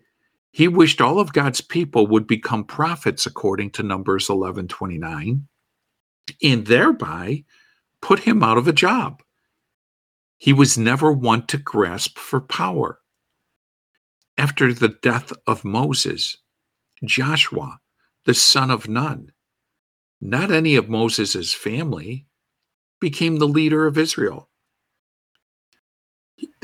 he 0.53 0.67
wished 0.67 1.01
all 1.01 1.19
of 1.19 1.33
God's 1.33 1.61
people 1.61 2.05
would 2.05 2.27
become 2.27 2.63
prophets 2.63 3.25
according 3.25 3.71
to 3.71 3.81
Numbers 3.81 4.29
11:29 4.29 5.47
and 6.43 6.67
thereby 6.67 7.43
put 8.01 8.19
him 8.19 8.43
out 8.43 8.59
of 8.59 8.67
a 8.67 8.73
job. 8.73 9.23
He 10.37 10.53
was 10.53 10.77
never 10.77 11.11
one 11.11 11.47
to 11.47 11.57
grasp 11.57 12.19
for 12.19 12.39
power. 12.39 12.99
After 14.37 14.73
the 14.73 14.89
death 14.89 15.33
of 15.47 15.65
Moses, 15.65 16.37
Joshua, 17.03 17.79
the 18.25 18.35
son 18.35 18.69
of 18.69 18.87
Nun, 18.87 19.31
not 20.21 20.51
any 20.51 20.75
of 20.75 20.87
Moses' 20.87 21.51
family, 21.51 22.27
became 23.01 23.37
the 23.37 23.47
leader 23.47 23.87
of 23.87 23.97
Israel. 23.97 24.49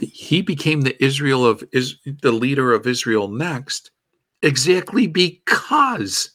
He 0.01 0.41
became 0.41 0.82
the 0.82 1.01
Israel 1.03 1.46
of 1.46 1.63
is 1.72 1.98
the 2.22 2.32
leader 2.32 2.74
of 2.74 2.88
Israel 2.88 3.27
next, 3.27 3.91
exactly 4.41 5.08
because 5.08 6.32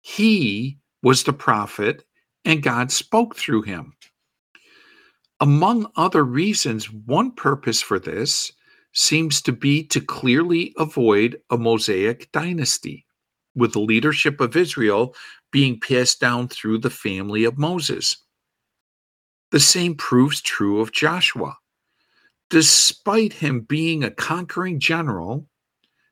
he 0.00 0.78
was 1.02 1.22
the 1.22 1.32
prophet 1.32 2.04
and 2.44 2.62
God 2.62 2.90
spoke 2.90 3.36
through 3.36 3.62
him. 3.62 3.94
Among 5.40 5.90
other 5.96 6.24
reasons, 6.24 6.90
one 6.90 7.30
purpose 7.30 7.80
for 7.80 7.98
this 7.98 8.50
seems 8.92 9.40
to 9.42 9.52
be 9.52 9.84
to 9.84 10.00
clearly 10.00 10.74
avoid 10.78 11.40
a 11.50 11.56
Mosaic 11.56 12.32
dynasty, 12.32 13.06
with 13.54 13.72
the 13.72 13.80
leadership 13.80 14.40
of 14.40 14.56
Israel 14.56 15.14
being 15.52 15.78
passed 15.78 16.20
down 16.20 16.48
through 16.48 16.78
the 16.78 16.90
family 16.90 17.44
of 17.44 17.58
Moses. 17.58 18.16
The 19.50 19.60
same 19.60 19.94
proves 19.94 20.40
true 20.40 20.80
of 20.80 20.92
Joshua. 20.92 21.56
Despite 22.50 23.34
him 23.34 23.60
being 23.60 24.02
a 24.02 24.10
conquering 24.10 24.80
general, 24.80 25.48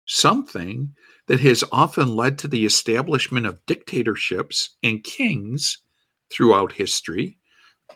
something 0.06 0.94
that 1.28 1.40
has 1.40 1.64
often 1.72 2.14
led 2.14 2.38
to 2.38 2.48
the 2.48 2.64
establishment 2.66 3.46
of 3.46 3.64
dictatorships 3.66 4.76
and 4.82 5.02
kings 5.02 5.78
throughout 6.30 6.72
history, 6.72 7.38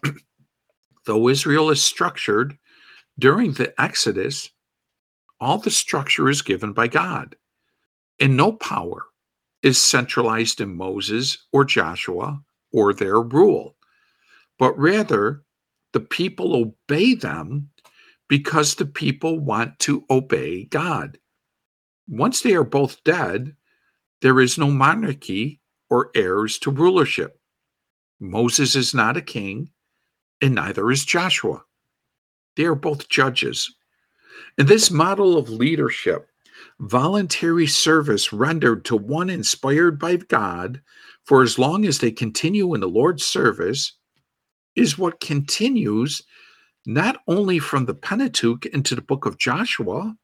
though 1.05 1.29
Israel 1.29 1.71
is 1.71 1.83
structured 1.83 2.57
during 3.19 3.53
the 3.53 3.79
Exodus 3.81 4.51
all 5.41 5.59
the 5.59 5.71
structure 5.71 6.29
is 6.29 6.43
given 6.43 6.73
by 6.73 6.87
God, 6.87 7.35
and 8.19 8.37
no 8.37 8.53
power 8.53 9.07
is 9.63 9.79
centralized 9.79 10.61
in 10.61 10.77
Moses 10.77 11.47
or 11.53 11.65
Joshua 11.65 12.43
or 12.73 12.93
their 12.93 13.21
rule, 13.21 13.77
but 14.59 14.79
rather 14.79 15.43
the 15.93 16.01
people 16.01 16.55
obey 16.55 17.15
them 17.15 17.71
because 18.31 18.77
the 18.77 18.87
people 18.87 19.41
want 19.41 19.79
to 19.81 20.07
obey 20.09 20.65
God. 20.65 21.19
Once 22.09 22.41
they 22.41 22.55
are 22.55 22.65
both 22.65 23.05
dead, 23.05 23.57
there 24.23 24.41
is 24.41 24.57
no 24.57 24.71
monarchy 24.71 25.61
or 25.91 26.11
heirs 26.15 26.59
to 26.61 26.71
rulership. 26.71 27.41
Moses 28.21 28.77
is 28.77 28.95
not 28.95 29.19
a 29.19 29.23
king, 29.23 29.71
and 30.41 30.55
neither 30.55 30.91
is 30.91 31.05
Joshua. 31.05 31.65
They 32.57 32.65
are 32.65 32.77
both 32.77 33.09
judges 33.09 33.75
in 34.59 34.67
this 34.67 34.91
model 34.91 35.39
of 35.39 35.49
leadership, 35.49 36.29
voluntary 36.81 37.67
service 37.67 38.33
rendered 38.33 38.85
to 38.87 38.97
one 38.97 39.31
inspired 39.31 39.99
by 39.99 40.17
God 40.17 40.83
for 41.25 41.43
as 41.43 41.59
long 41.59 41.85
as 41.87 41.99
they 41.99 42.11
continue 42.11 42.75
in 42.75 42.81
the 42.81 42.89
Lord's 42.89 43.25
service 43.25 43.95
is 44.77 44.99
what 44.99 45.21
continues 45.21 46.23
not 46.87 47.19
only 47.27 47.59
from 47.59 47.87
the 47.87 47.95
Pentateuch 47.95 48.67
into 48.67 48.95
the 48.95 49.03
book 49.03 49.27
of 49.27 49.39
Joshua, 49.39 50.17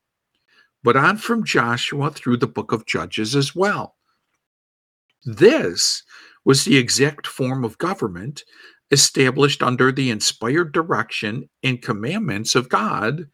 but 0.82 0.96
on 0.96 1.16
from 1.16 1.44
Joshua 1.44 2.10
through 2.10 2.36
the 2.38 2.46
book 2.46 2.72
of 2.72 2.86
Judges 2.86 3.34
as 3.34 3.54
well. 3.54 3.96
This 5.24 6.02
was 6.44 6.64
the 6.64 6.76
exact 6.76 7.26
form 7.26 7.64
of 7.64 7.78
government 7.78 8.44
established 8.92 9.62
under 9.62 9.90
the 9.90 10.10
inspired 10.10 10.72
direction 10.72 11.48
and 11.64 11.82
commandments 11.82 12.54
of 12.54 12.68
God, 12.68 13.26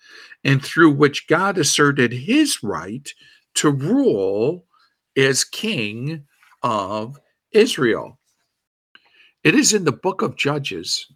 and 0.44 0.64
through 0.64 0.92
which 0.92 1.26
God 1.26 1.58
asserted 1.58 2.12
his 2.12 2.62
right 2.62 3.12
to 3.54 3.70
rule 3.70 4.64
as 5.14 5.44
king 5.44 6.24
of 6.62 7.20
Israel. 7.52 8.18
It 9.44 9.54
is 9.54 9.74
in 9.74 9.85
the 9.85 9.92
book 9.92 10.22
of 10.22 10.37
Judges 10.37 11.06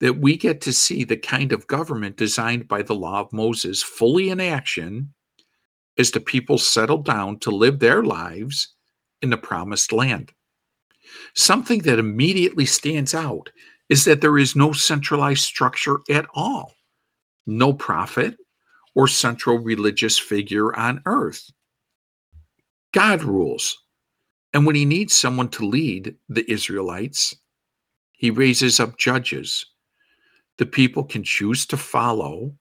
that 0.00 0.18
we 0.18 0.36
get 0.36 0.60
to 0.62 0.72
see 0.72 1.04
the 1.04 1.16
kind 1.16 1.52
of 1.52 1.66
government 1.66 2.16
designed 2.16 2.66
by 2.66 2.82
the 2.82 2.94
law 2.94 3.20
of 3.20 3.32
Moses 3.32 3.82
fully 3.82 4.30
in 4.30 4.40
action 4.40 5.12
as 5.98 6.10
the 6.10 6.20
people 6.20 6.58
settle 6.58 7.02
down 7.02 7.38
to 7.40 7.50
live 7.50 7.78
their 7.78 8.02
lives 8.02 8.74
in 9.20 9.30
the 9.30 9.36
promised 9.36 9.92
land. 9.92 10.32
Something 11.34 11.80
that 11.80 11.98
immediately 11.98 12.64
stands 12.64 13.14
out 13.14 13.50
is 13.88 14.04
that 14.04 14.20
there 14.20 14.38
is 14.38 14.56
no 14.56 14.72
centralized 14.72 15.42
structure 15.42 15.98
at 16.08 16.26
all, 16.34 16.74
no 17.46 17.72
prophet 17.72 18.36
or 18.94 19.06
central 19.06 19.58
religious 19.58 20.18
figure 20.18 20.74
on 20.76 21.02
earth. 21.06 21.50
God 22.92 23.22
rules. 23.22 23.76
And 24.52 24.66
when 24.66 24.74
he 24.74 24.84
needs 24.84 25.14
someone 25.14 25.48
to 25.50 25.66
lead 25.66 26.16
the 26.28 26.50
Israelites, 26.50 27.36
he 28.12 28.30
raises 28.30 28.80
up 28.80 28.98
judges. 28.98 29.66
The 30.60 30.66
people 30.66 31.04
can 31.04 31.24
choose 31.24 31.64
to 31.68 31.78
follow 31.78 32.54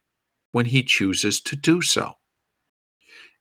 when 0.54 0.66
he 0.66 0.84
chooses 0.84 1.42
to 1.42 1.58
do 1.58 1.82
so. 1.82 2.14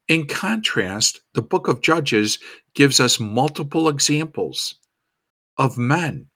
In 0.09 0.27
contrast, 0.27 1.21
the 1.35 1.43
book 1.43 1.69
of 1.69 1.81
Judges 1.81 2.41
gives 2.75 2.99
us 2.99 3.21
multiple 3.21 3.89
examples 3.89 4.75
of 5.59 5.79
men 5.79 6.27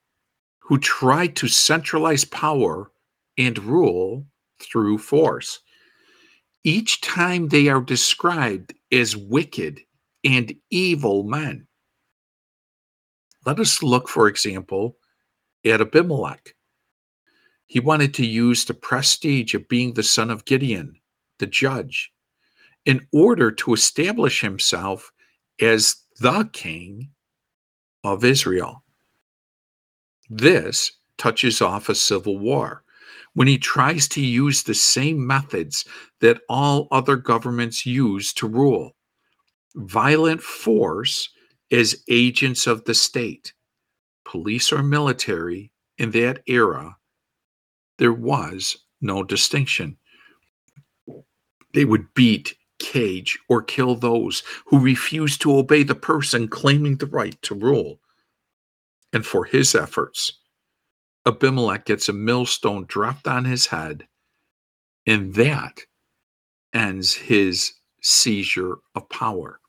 who 0.60 0.78
try 0.78 1.26
to 1.26 1.48
centralize 1.48 2.24
power 2.24 2.92
and 3.36 3.58
rule 3.58 4.24
through 4.60 4.98
force. 4.98 5.58
Each 6.62 7.00
time 7.00 7.48
they 7.48 7.66
are 7.66 7.80
described 7.80 8.72
as 8.92 9.16
wicked 9.16 9.80
and 10.22 10.54
evil 10.70 11.24
men. 11.24 11.66
Let 13.44 13.58
us 13.58 13.82
look, 13.82 14.08
for 14.08 14.28
example, 14.28 14.96
at 15.64 15.80
Abimelech. 15.80 16.54
He 17.72 17.80
wanted 17.80 18.12
to 18.14 18.26
use 18.26 18.66
the 18.66 18.74
prestige 18.74 19.54
of 19.54 19.66
being 19.66 19.94
the 19.94 20.02
son 20.02 20.30
of 20.30 20.44
Gideon, 20.44 21.00
the 21.38 21.46
judge, 21.46 22.12
in 22.84 23.06
order 23.12 23.50
to 23.50 23.72
establish 23.72 24.42
himself 24.42 25.10
as 25.58 25.96
the 26.20 26.50
king 26.52 27.08
of 28.04 28.26
Israel. 28.26 28.84
This 30.28 30.92
touches 31.16 31.62
off 31.62 31.88
a 31.88 31.94
civil 31.94 32.38
war 32.38 32.84
when 33.32 33.48
he 33.48 33.56
tries 33.56 34.06
to 34.08 34.20
use 34.20 34.62
the 34.62 34.74
same 34.74 35.26
methods 35.26 35.86
that 36.20 36.42
all 36.50 36.88
other 36.90 37.16
governments 37.16 37.86
use 37.86 38.34
to 38.34 38.46
rule 38.46 38.94
violent 39.76 40.42
force 40.42 41.30
as 41.70 42.04
agents 42.10 42.66
of 42.66 42.84
the 42.84 42.92
state, 42.92 43.54
police 44.26 44.72
or 44.72 44.82
military. 44.82 45.72
In 45.96 46.10
that 46.10 46.42
era, 46.46 46.96
there 48.02 48.12
was 48.12 48.78
no 49.00 49.22
distinction. 49.22 49.96
They 51.72 51.84
would 51.84 52.12
beat, 52.14 52.56
cage 52.80 53.38
or 53.48 53.62
kill 53.62 53.94
those 53.94 54.42
who 54.66 54.80
refused 54.80 55.40
to 55.42 55.56
obey 55.56 55.84
the 55.84 55.94
person 55.94 56.48
claiming 56.48 56.96
the 56.96 57.06
right 57.06 57.40
to 57.42 57.54
rule. 57.54 58.00
And 59.12 59.24
for 59.24 59.44
his 59.44 59.76
efforts, 59.76 60.40
Abimelech 61.26 61.84
gets 61.84 62.08
a 62.08 62.12
millstone 62.12 62.86
dropped 62.88 63.28
on 63.28 63.44
his 63.44 63.66
head, 63.66 64.08
and 65.06 65.32
that 65.34 65.82
ends 66.74 67.14
his 67.14 67.72
seizure 68.02 68.78
of 68.96 69.08
power. 69.10 69.60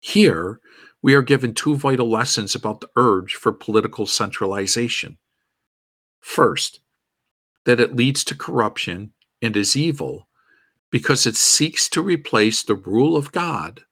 Here, 0.00 0.60
we 1.00 1.14
are 1.14 1.22
given 1.22 1.54
two 1.54 1.76
vital 1.76 2.10
lessons 2.10 2.54
about 2.54 2.82
the 2.82 2.90
urge 2.96 3.36
for 3.36 3.52
political 3.52 4.04
centralization. 4.04 5.16
First, 6.22 6.80
that 7.66 7.80
it 7.80 7.94
leads 7.94 8.24
to 8.24 8.34
corruption 8.34 9.12
and 9.42 9.56
is 9.56 9.76
evil 9.76 10.28
because 10.90 11.26
it 11.26 11.36
seeks 11.36 11.88
to 11.90 12.00
replace 12.00 12.62
the 12.62 12.74
rule 12.74 13.16
of 13.16 13.32
God 13.32 13.82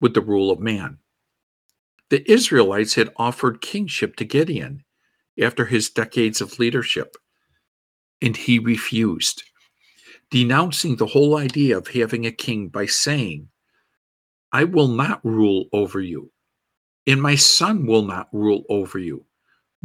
with 0.00 0.14
the 0.14 0.20
rule 0.20 0.50
of 0.50 0.60
man. 0.60 0.98
The 2.08 2.30
Israelites 2.30 2.94
had 2.94 3.12
offered 3.16 3.60
kingship 3.60 4.16
to 4.16 4.24
Gideon 4.24 4.84
after 5.38 5.66
his 5.66 5.90
decades 5.90 6.40
of 6.40 6.58
leadership, 6.58 7.16
and 8.22 8.36
he 8.36 8.58
refused, 8.58 9.42
denouncing 10.30 10.96
the 10.96 11.06
whole 11.06 11.36
idea 11.36 11.76
of 11.76 11.88
having 11.88 12.24
a 12.24 12.32
king 12.32 12.68
by 12.68 12.86
saying, 12.86 13.48
I 14.52 14.64
will 14.64 14.88
not 14.88 15.24
rule 15.24 15.66
over 15.72 16.00
you, 16.00 16.30
and 17.06 17.20
my 17.20 17.34
son 17.34 17.86
will 17.86 18.02
not 18.02 18.28
rule 18.32 18.64
over 18.68 18.98
you. 18.98 19.25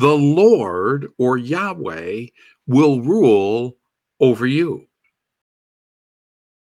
The 0.02 0.18
Lord 0.18 1.10
or 1.20 1.38
Yahweh 1.38 2.26
will 2.66 3.02
rule 3.02 3.78
over 4.20 4.48
you. 4.48 4.88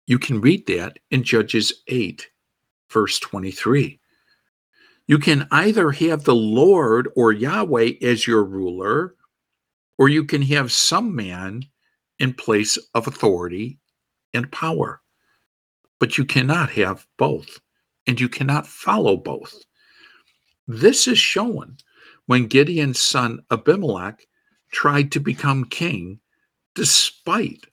You 0.05 0.19
can 0.19 0.41
read 0.41 0.67
that 0.67 0.99
in 1.11 1.23
Judges 1.23 1.71
8, 1.87 2.27
verse 2.89 3.19
23. 3.19 4.01
You 5.07 5.17
can 5.17 5.47
either 5.49 5.91
have 5.91 6.25
the 6.25 6.35
Lord 6.35 7.07
or 7.15 7.31
Yahweh 7.31 7.93
as 8.01 8.27
your 8.27 8.43
ruler, 8.43 9.15
or 9.97 10.09
you 10.09 10.25
can 10.25 10.41
have 10.41 10.73
some 10.73 11.15
man 11.15 11.63
in 12.19 12.33
place 12.33 12.77
of 12.93 13.07
authority 13.07 13.79
and 14.33 14.51
power. 14.51 15.01
But 16.01 16.17
you 16.17 16.25
cannot 16.25 16.69
have 16.71 17.07
both, 17.17 17.61
and 18.07 18.19
you 18.19 18.27
cannot 18.27 18.67
follow 18.67 19.15
both. 19.15 19.55
This 20.67 21.07
is 21.07 21.17
shown 21.17 21.77
when 22.27 22.47
Gideon's 22.47 22.99
son 22.99 23.39
Abimelech 23.51 24.25
tried 24.71 25.11
to 25.11 25.19
become 25.19 25.65
king 25.65 26.19
despite 26.75 27.65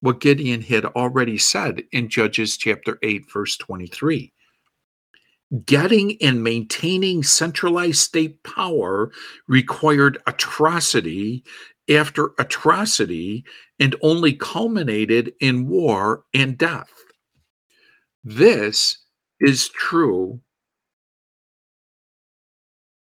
what 0.00 0.20
Gideon 0.20 0.62
had 0.62 0.84
already 0.84 1.38
said 1.38 1.82
in 1.92 2.08
Judges 2.08 2.56
chapter 2.56 2.98
8, 3.02 3.30
verse 3.30 3.56
23. 3.56 4.32
Getting 5.64 6.20
and 6.22 6.42
maintaining 6.42 7.22
centralized 7.22 8.00
state 8.00 8.42
power 8.42 9.12
required 9.46 10.18
atrocity 10.26 11.44
after 11.88 12.32
atrocity 12.38 13.44
and 13.78 13.94
only 14.02 14.32
culminated 14.32 15.32
in 15.40 15.68
war 15.68 16.24
and 16.34 16.58
death. 16.58 16.90
This 18.24 18.98
is 19.40 19.68
true. 19.68 20.40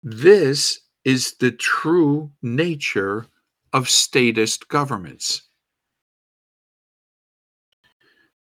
This 0.03 0.79
is 1.05 1.35
the 1.35 1.51
true 1.51 2.31
nature 2.41 3.27
of 3.71 3.87
statist 3.87 4.67
governments. 4.67 5.43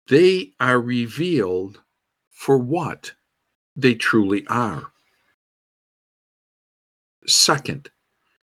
They 0.10 0.52
are 0.60 0.82
revealed 0.82 1.82
for 2.32 2.58
what 2.58 3.14
they 3.76 3.96
truly 3.96 4.46
are. 4.48 4.92
Second, 7.26 7.90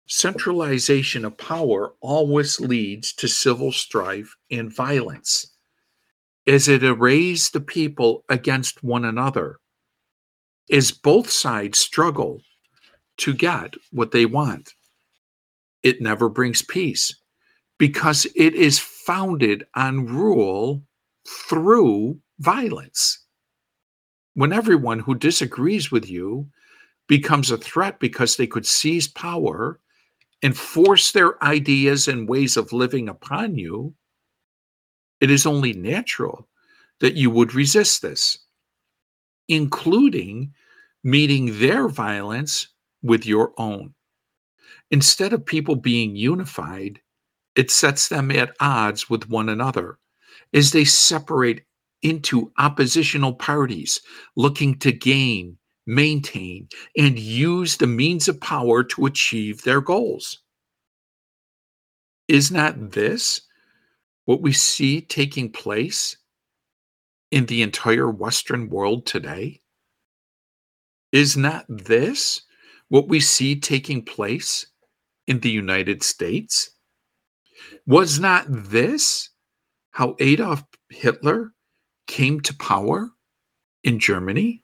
centralization 0.06 1.24
of 1.24 1.38
power 1.38 1.94
always 2.02 2.60
leads 2.60 3.14
to 3.14 3.28
civil 3.30 3.72
strife 3.72 4.36
and 4.52 4.74
violence, 4.74 5.56
as 6.46 6.68
it 6.68 6.84
arrays 6.84 7.50
the 7.50 7.62
people 7.62 8.26
against 8.28 8.84
one 8.84 9.06
another, 9.06 9.60
as 10.70 10.92
both 10.92 11.30
sides 11.30 11.80
struggle 11.80 12.42
to 13.20 13.34
get 13.34 13.76
what 13.92 14.12
they 14.12 14.26
want. 14.26 14.74
It 15.84 16.02
never 16.02 16.30
brings 16.30 16.62
peace 16.62 17.16
because 17.78 18.28
it 18.36 18.56
is 18.56 18.80
founded 18.80 19.66
on 19.76 20.06
rule 20.06 20.84
through 21.28 22.20
violence. 22.40 23.24
When 24.34 24.54
everyone 24.54 25.00
who 25.00 25.16
disagrees 25.16 25.92
with 25.92 26.10
you 26.10 26.48
becomes 27.08 27.52
a 27.52 27.58
threat 27.58 28.00
because 28.00 28.36
they 28.36 28.48
could 28.48 28.66
seize 28.66 29.08
power 29.08 29.80
and 30.42 30.58
force 30.58 31.12
their 31.12 31.42
ideas 31.44 32.08
and 32.08 32.30
ways 32.30 32.56
of 32.56 32.72
living 32.72 33.10
upon 33.10 33.56
you, 33.56 33.94
it 35.20 35.30
is 35.30 35.46
only 35.46 35.74
natural 35.74 36.48
that 37.00 37.16
you 37.16 37.30
would 37.30 37.54
resist 37.54 38.02
this, 38.02 38.38
including 39.48 40.54
meeting 41.04 41.60
their 41.60 41.88
violence 41.88 42.68
with 43.02 43.26
your 43.26 43.54
own. 43.58 43.94
Instead 44.92 45.34
of 45.34 45.46
people 45.46 45.76
being 45.76 46.16
unified, 46.16 47.00
it 47.56 47.72
sets 47.72 48.08
them 48.10 48.32
at 48.32 48.56
odds 48.60 49.10
with 49.10 49.30
one 49.30 49.50
another 49.50 50.00
as 50.54 50.72
they 50.72 50.86
separate 50.86 51.64
into 52.02 52.52
oppositional 52.58 53.34
parties 53.34 54.02
looking 54.36 54.78
to 54.80 54.92
gain, 54.92 55.58
maintain, 55.86 56.68
and 56.98 57.20
use 57.20 57.78
the 57.78 57.88
means 57.88 58.28
of 58.28 58.40
power 58.40 58.84
to 58.84 59.06
achieve 59.06 59.64
their 59.64 59.82
goals. 59.82 60.40
Is 62.28 62.52
not 62.52 62.92
this 62.92 63.42
what 64.26 64.42
we 64.42 64.54
see 64.54 65.02
taking 65.02 65.52
place 65.52 66.16
in 67.32 67.48
the 67.48 67.62
entire 67.62 68.10
Western 68.10 68.70
world 68.70 69.06
today? 69.06 69.62
Is 71.12 71.36
not 71.36 71.66
this 71.68 72.44
what 72.90 73.08
we 73.08 73.20
see 73.20 73.60
taking 73.60 74.04
place 74.04 74.66
in 75.28 75.40
the 75.40 75.52
United 75.52 76.04
States? 76.04 76.72
Was 77.88 78.20
not 78.20 78.46
this 78.50 79.30
how 79.92 80.16
Adolf 80.20 80.64
Hitler 80.90 81.54
came 82.08 82.40
to 82.42 82.56
power 82.56 83.12
in 83.84 84.00
Germany? 84.00 84.64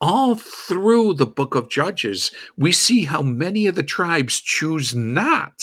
All 0.00 0.34
through 0.34 1.14
the 1.14 1.26
book 1.26 1.54
of 1.54 1.70
Judges, 1.70 2.30
we 2.56 2.70
see 2.70 3.04
how 3.04 3.22
many 3.22 3.66
of 3.66 3.74
the 3.74 3.82
tribes 3.82 4.40
choose 4.40 4.94
not 4.94 5.62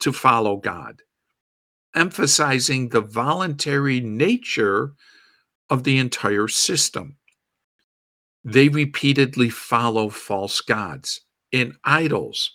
to 0.00 0.12
follow 0.12 0.56
God, 0.56 1.02
emphasizing 1.94 2.88
the 2.88 3.00
voluntary 3.00 4.00
nature 4.00 4.92
of 5.68 5.82
the 5.82 5.98
entire 5.98 6.48
system. 6.48 7.16
They 8.48 8.68
repeatedly 8.68 9.50
follow 9.50 10.08
false 10.08 10.60
gods 10.60 11.22
and 11.52 11.74
idols 11.82 12.52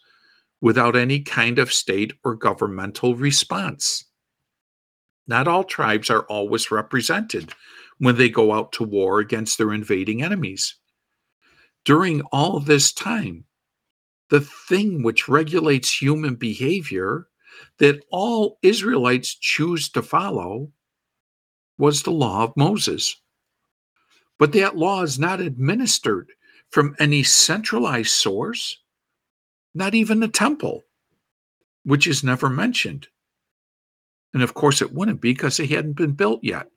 without 0.61 0.95
any 0.95 1.19
kind 1.19 1.59
of 1.59 1.73
state 1.73 2.13
or 2.23 2.33
governmental 2.33 3.13
response. 3.13 4.05
Not 5.27 5.49
all 5.49 5.65
tribes 5.65 6.09
are 6.09 6.23
always 6.23 6.71
represented 6.71 7.53
when 7.97 8.15
they 8.15 8.29
go 8.29 8.53
out 8.53 8.71
to 8.73 8.85
war 8.85 9.19
against 9.19 9.57
their 9.57 9.73
invading 9.73 10.23
enemies. 10.23 10.75
During 11.83 12.21
all 12.31 12.61
this 12.61 12.93
time, 12.93 13.43
the 14.29 14.39
thing 14.39 15.03
which 15.03 15.27
regulates 15.27 16.01
human 16.01 16.35
behavior 16.35 17.27
that 17.79 18.05
all 18.11 18.59
Israelites 18.61 19.35
choose 19.35 19.89
to 19.89 20.01
follow 20.01 20.71
was 21.77 22.03
the 22.03 22.11
law 22.11 22.45
of 22.45 22.55
Moses. 22.55 23.20
But 24.41 24.53
that 24.53 24.75
law 24.75 25.03
is 25.03 25.19
not 25.19 25.39
administered 25.39 26.31
from 26.71 26.95
any 26.97 27.21
centralized 27.21 28.09
source, 28.09 28.79
not 29.75 29.93
even 29.93 30.19
the 30.19 30.27
temple, 30.27 30.81
which 31.83 32.07
is 32.07 32.23
never 32.23 32.49
mentioned. 32.49 33.07
And 34.33 34.41
of 34.41 34.55
course, 34.55 34.81
it 34.81 34.93
wouldn't 34.93 35.21
be 35.21 35.33
because 35.33 35.59
it 35.59 35.69
hadn't 35.69 35.93
been 35.93 36.13
built 36.13 36.43
yet. 36.43 36.71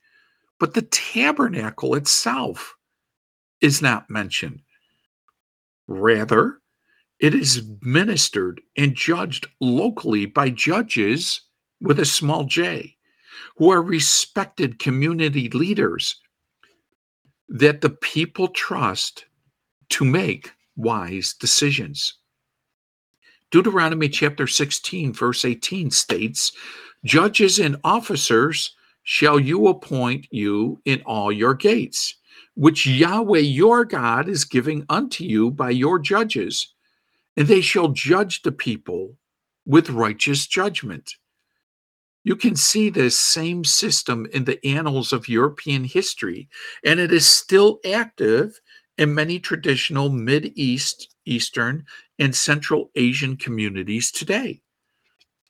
But 0.60 0.74
the 0.74 0.82
tabernacle 0.82 1.94
itself 1.94 2.76
is 3.62 3.80
not 3.80 4.10
mentioned. 4.10 4.60
Rather, 5.88 6.60
it 7.18 7.34
is 7.34 7.62
ministered 7.80 8.60
and 8.76 8.94
judged 8.94 9.46
locally 9.58 10.26
by 10.26 10.50
judges 10.50 11.40
with 11.80 11.98
a 11.98 12.04
small 12.04 12.44
j, 12.44 12.98
who 13.56 13.70
are 13.70 13.80
respected 13.80 14.78
community 14.78 15.48
leaders 15.48 16.20
that 17.48 17.80
the 17.80 17.90
people 17.90 18.48
trust 18.48 19.26
to 19.90 20.04
make 20.04 20.52
wise 20.76 21.34
decisions. 21.34 22.14
Deuteronomy 23.50 24.08
chapter 24.08 24.46
16, 24.46 25.12
verse 25.12 25.44
18 25.44 25.90
states 25.90 26.52
Judges 27.04 27.58
and 27.58 27.76
officers 27.84 28.74
shall 29.02 29.38
you 29.38 29.68
appoint 29.68 30.26
you 30.30 30.80
in 30.86 31.02
all 31.02 31.30
your 31.30 31.54
gates, 31.54 32.14
which 32.54 32.86
Yahweh 32.86 33.38
your 33.40 33.84
God 33.84 34.28
is 34.28 34.44
giving 34.44 34.84
unto 34.88 35.22
you 35.22 35.50
by 35.50 35.70
your 35.70 35.98
judges, 35.98 36.72
and 37.36 37.46
they 37.46 37.60
shall 37.60 37.88
judge 37.88 38.42
the 38.42 38.52
people 38.52 39.16
with 39.66 39.90
righteous 39.90 40.46
judgment. 40.46 41.14
You 42.24 42.36
can 42.36 42.56
see 42.56 42.88
this 42.88 43.18
same 43.18 43.64
system 43.64 44.26
in 44.32 44.44
the 44.44 44.64
annals 44.66 45.12
of 45.12 45.28
European 45.28 45.84
history, 45.84 46.48
and 46.82 46.98
it 46.98 47.12
is 47.12 47.26
still 47.26 47.80
active 47.84 48.58
in 48.96 49.14
many 49.14 49.38
traditional 49.38 50.08
Mid 50.08 50.52
East, 50.56 51.14
Eastern, 51.26 51.84
and 52.18 52.34
Central 52.34 52.90
Asian 52.94 53.36
communities 53.36 54.10
today. 54.10 54.62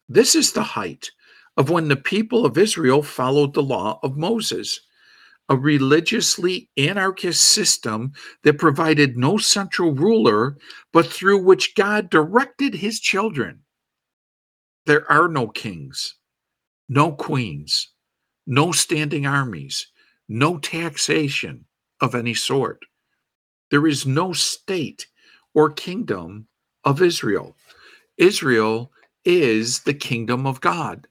This 0.09 0.35
is 0.35 0.53
the 0.53 0.63
height 0.63 1.11
of 1.57 1.71
when 1.71 1.87
the 1.87 1.97
people 1.97 2.45
of 2.45 2.59
Israel 2.59 3.03
followed 3.03 3.55
the 3.55 3.63
law 3.63 4.01
of 4.03 4.17
Moses, 4.17 4.81
a 5.49 5.57
religiously 5.57 6.71
anarchist 6.77 7.41
system 7.41 8.13
that 8.43 8.59
provided 8.59 9.17
no 9.17 9.37
central 9.37 9.93
ruler, 9.93 10.57
but 10.93 11.07
through 11.07 11.39
which 11.39 11.77
God 11.77 12.11
directed 12.11 12.75
his 12.75 12.99
children. 12.99 13.61
There 14.87 15.11
are 15.11 15.29
no 15.29 15.47
kings, 15.49 16.17
no 16.89 17.13
queens, 17.13 17.91
no 18.47 18.73
standing 18.73 19.27
armies, 19.27 19.89
no 20.29 20.59
taxation 20.59 21.65
of 22.01 22.15
any 22.15 22.35
sort. 22.35 22.85
There 23.71 23.87
is 23.87 24.07
no 24.07 24.33
state 24.33 25.07
or 25.55 25.71
kingdom 25.71 26.47
of 26.85 27.03
Israel. 27.03 27.57
Israel 28.19 28.93
is 29.25 29.81
the 29.81 29.95
kingdom 29.95 30.47
of 30.47 30.61
God 30.61 31.07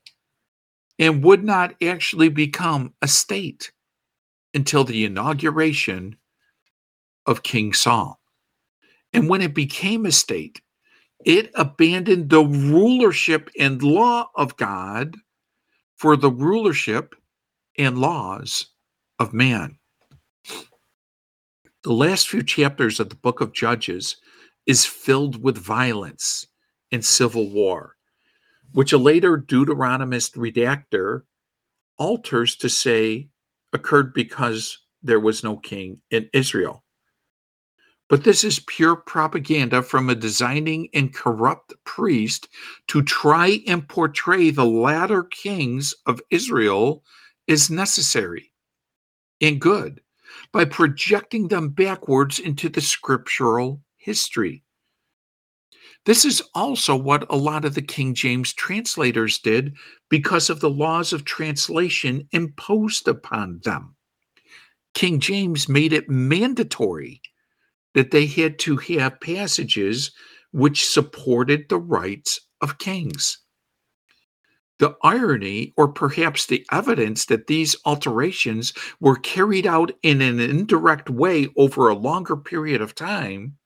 and 1.00 1.24
would 1.24 1.44
not 1.44 1.74
actually 1.82 2.30
become 2.30 2.94
a 3.02 3.08
state 3.08 3.72
until 4.54 4.84
the 4.84 5.06
inauguration 5.06 6.16
of 7.26 7.44
King 7.44 7.74
Saul. 7.74 8.20
And 9.14 9.28
when 9.28 9.42
it 9.42 9.54
became 9.54 10.06
a 10.06 10.12
state, 10.12 10.62
it 11.26 11.52
abandoned 11.56 12.30
the 12.30 12.44
rulership 12.44 13.50
and 13.58 13.82
law 13.82 14.30
of 14.36 14.56
God 14.58 15.16
for 16.04 16.18
the 16.18 16.30
rulership 16.30 17.16
and 17.78 17.98
laws 17.98 18.68
of 19.20 19.32
man. 19.32 19.78
The 21.84 21.94
last 21.94 22.28
few 22.28 22.44
chapters 22.44 23.00
of 23.00 23.08
the 23.08 23.16
book 23.16 23.40
of 23.40 23.54
Judges 23.54 24.18
is 24.66 24.86
filled 24.86 25.42
with 25.42 25.58
violence 25.58 26.46
and 26.92 27.06
civil 27.06 27.50
war 27.50 27.96
which 28.74 28.92
a 28.92 28.98
later 28.98 29.38
Deuteronomist 29.38 30.36
redactor 30.36 31.22
alters 31.98 32.58
to 32.58 32.68
say 32.68 33.30
occurred 33.72 34.14
because 34.14 34.80
there 35.04 35.22
was 35.22 35.42
no 35.42 35.56
king 35.56 36.02
in 36.12 36.30
Israel. 36.34 36.83
But 38.14 38.26
this 38.26 38.44
is 38.44 38.60
pure 38.60 38.96
propaganda 38.96 39.82
from 39.82 40.08
a 40.08 40.14
designing 40.14 40.88
and 40.94 41.12
corrupt 41.12 41.74
priest 41.84 42.48
to 42.90 43.02
try 43.02 43.64
and 43.66 43.90
portray 43.90 44.52
the 44.52 44.68
latter 44.68 45.24
kings 45.24 45.96
of 46.06 46.22
Israel 46.30 47.04
as 47.48 47.72
necessary 47.72 48.52
and 49.42 49.60
good 49.60 50.00
by 50.52 50.66
projecting 50.66 51.48
them 51.48 51.70
backwards 51.70 52.38
into 52.38 52.70
the 52.70 52.82
scriptural 52.82 53.82
history. 53.98 54.64
This 56.06 56.24
is 56.24 56.44
also 56.54 56.96
what 56.96 57.26
a 57.32 57.36
lot 57.36 57.66
of 57.66 57.74
the 57.74 57.82
King 57.82 58.14
James 58.14 58.54
translators 58.54 59.40
did 59.40 59.74
because 60.10 60.52
of 60.52 60.60
the 60.60 60.70
laws 60.70 61.14
of 61.14 61.26
translation 61.26 62.28
imposed 62.32 63.08
upon 63.08 63.62
them. 63.64 63.96
King 64.94 65.20
James 65.20 65.68
made 65.68 65.94
it 65.94 66.12
mandatory 66.12 67.20
that 67.94 68.12
they 68.12 68.26
had 68.26 68.60
to 68.60 68.78
have 68.78 69.20
passages 69.20 70.12
which 70.52 70.86
supported 70.86 71.68
the 71.70 71.78
rights 71.78 72.40
of 72.62 72.78
kings. 72.78 73.40
The 74.80 74.96
irony, 75.04 75.74
or 75.78 75.88
perhaps 75.88 76.46
the 76.46 76.66
evidence, 76.72 77.26
that 77.26 77.48
these 77.48 77.76
alterations 77.86 78.74
were 79.00 79.16
carried 79.16 79.68
out 79.68 79.92
in 80.02 80.22
an 80.22 80.40
indirect 80.40 81.10
way 81.10 81.48
over 81.58 81.88
a 81.88 81.96
longer 81.96 82.36
period 82.36 82.82
of 82.82 82.96
time 82.96 83.58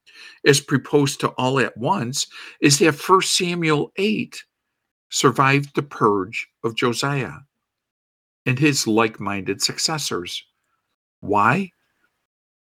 as 0.46 0.60
proposed 0.60 1.20
to 1.22 1.30
all 1.30 1.60
at 1.60 1.78
once 1.78 2.28
is 2.62 2.80
that 2.80 2.94
First 2.94 3.36
Samuel 3.36 3.92
8 3.98 4.44
survived 5.10 5.76
the 5.76 5.84
purge 5.84 6.48
of 6.64 6.76
Josiah 6.76 7.40
and 8.46 8.60
his 8.60 8.88
like 8.88 9.20
minded 9.20 9.62
successors. 9.62 10.44
Why? 11.20 11.72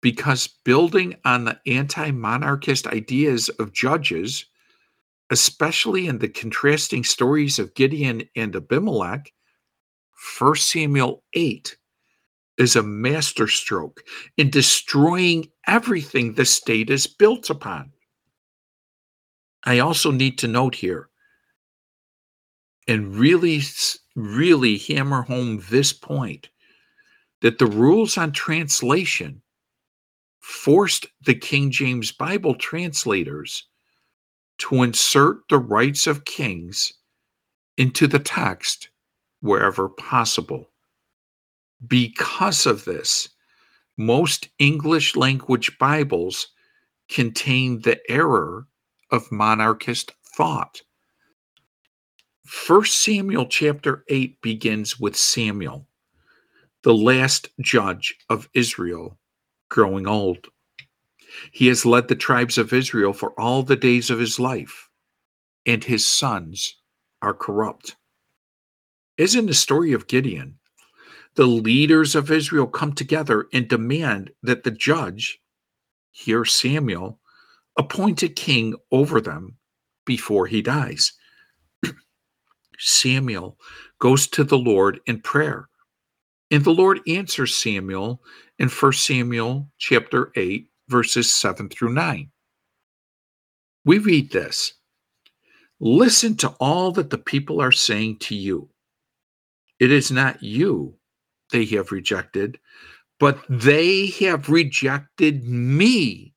Because 0.03 0.49
building 0.65 1.17
on 1.25 1.45
the 1.45 1.61
anti 1.67 2.11
monarchist 2.11 2.87
ideas 2.87 3.49
of 3.51 3.73
judges, 3.73 4.47
especially 5.31 6.07
in 6.07 6.19
the 6.19 6.29
contrasting 6.29 7.05
stories 7.05 7.59
of 7.59 7.75
Gideon 7.75 8.23
and 8.35 8.57
Abimelech, 8.57 9.33
1 10.39 10.57
Samuel 10.57 11.23
8 11.35 11.77
is 12.59 12.77
a 12.77 12.83
masterstroke 12.83 14.03
in 14.37 14.51
destroying 14.51 15.51
everything 15.67 16.35
the 16.35 16.45
state 16.45 16.91
is 16.91 17.07
built 17.07 17.49
upon. 17.49 17.93
I 19.65 19.79
also 19.79 20.11
need 20.11 20.39
to 20.39 20.49
note 20.49 20.75
here 20.75 21.09
and 22.87 23.15
really, 23.15 23.63
really 24.17 24.79
hammer 24.79 25.23
home 25.23 25.63
this 25.71 25.93
point 25.93 26.49
that 27.41 27.59
the 27.59 27.67
rules 27.67 28.19
on 28.19 28.33
translation 28.33 29.43
forced 30.41 31.07
the 31.25 31.35
King 31.35 31.71
James 31.71 32.13
Bible 32.13 32.55
translators 32.55 33.67
to 34.59 34.83
insert 34.83 35.49
the 35.49 35.59
rights 35.59 36.07
of 36.07 36.25
kings 36.25 36.93
into 37.77 38.07
the 38.07 38.19
text 38.19 38.91
wherever 39.41 39.89
possible. 39.89 40.71
Because 41.87 42.67
of 42.67 42.85
this, 42.85 43.29
most 43.97 44.49
English 44.59 45.17
language 45.17 45.79
Bibles 45.79 46.49
contain 47.09 47.81
the 47.81 47.99
error 48.11 48.67
of 49.11 49.31
monarchist 49.33 50.13
thought. 50.37 50.83
1 52.67 52.85
Samuel 52.85 53.47
chapter 53.47 54.05
8 54.09 54.41
begins 54.43 54.99
with 54.99 55.17
Samuel, 55.17 55.87
the 56.83 56.95
last 56.95 57.49
judge 57.61 58.17
of 58.29 58.49
Israel, 58.55 59.19
growing 59.71 60.07
old. 60.07 60.49
He 61.53 61.69
has 61.69 61.87
led 61.87 62.09
the 62.09 62.17
tribes 62.17 62.59
of 62.59 62.73
Israel 62.73 63.13
for 63.15 63.31
all 63.41 63.63
the 63.63 63.77
days 63.77 64.11
of 64.11 64.19
his 64.19 64.39
life, 64.39 64.91
and 65.65 65.83
his 65.83 66.07
sons 66.07 66.77
are 67.23 67.33
corrupt. 67.33 67.97
As 69.19 69.35
in 69.35 69.47
the 69.47 69.55
story 69.55 69.93
of 69.93 70.09
Gideon, 70.09 70.59
the 71.37 71.47
leaders 71.47 72.15
of 72.15 72.31
Israel 72.31 72.67
come 72.67 72.93
together 72.93 73.47
and 73.53 73.69
demand 73.69 74.33
that 74.43 74.65
the 74.65 74.71
judge, 74.71 75.41
here 76.11 76.45
Samuel, 76.45 77.21
appoint 77.79 78.23
a 78.23 78.29
king 78.29 78.75
over 78.91 79.21
them 79.21 79.57
before 80.05 80.47
he 80.47 80.61
dies. 80.61 81.13
Samuel 82.79 83.59
goes 84.01 84.27
to 84.29 84.43
the 84.45 84.59
Lord 84.59 85.01
in 85.07 85.21
prayer. 85.21 85.70
And 86.51 86.65
the 86.65 86.71
Lord 86.71 87.01
answers 87.07 87.55
Samuel 87.55 88.23
in 88.59 88.69
1 88.69 88.93
Samuel 88.93 89.69
chapter 89.79 90.33
8 90.35 90.69
verses 90.89 91.33
7 91.33 91.69
through 91.69 91.93
9. 91.95 92.31
We 93.85 93.99
read 93.99 94.33
this. 94.33 94.75
Listen 95.79 96.37
to 96.37 96.49
all 96.61 96.93
that 96.93 97.11
the 97.11 97.19
people 97.19 97.61
are 97.61 97.73
saying 97.73 98.19
to 98.19 98.35
you. 98.35 98.69
It 99.79 99.91
is 99.91 100.11
not 100.11 100.43
you 100.43 100.97
they 101.53 101.65
have 101.67 101.91
rejected, 101.93 102.59
but 103.19 103.43
they 103.49 104.07
have 104.07 104.49
rejected 104.49 105.45
me 105.45 106.35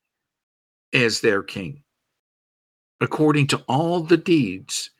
as 0.92 1.20
their 1.20 1.42
king, 1.42 1.82
according 3.00 3.46
to 3.48 3.62
all 3.68 4.00
the 4.00 4.16
deeds 4.16 4.90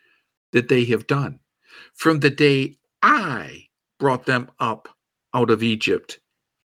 that 0.52 0.68
they 0.68 0.84
have 0.84 1.06
done. 1.06 1.38
From 1.94 2.20
the 2.20 2.30
day 2.30 2.76
I 3.02 3.68
brought 3.98 4.26
them 4.26 4.50
up 4.60 4.88
out 5.34 5.50
of 5.50 5.62
Egypt, 5.62 6.20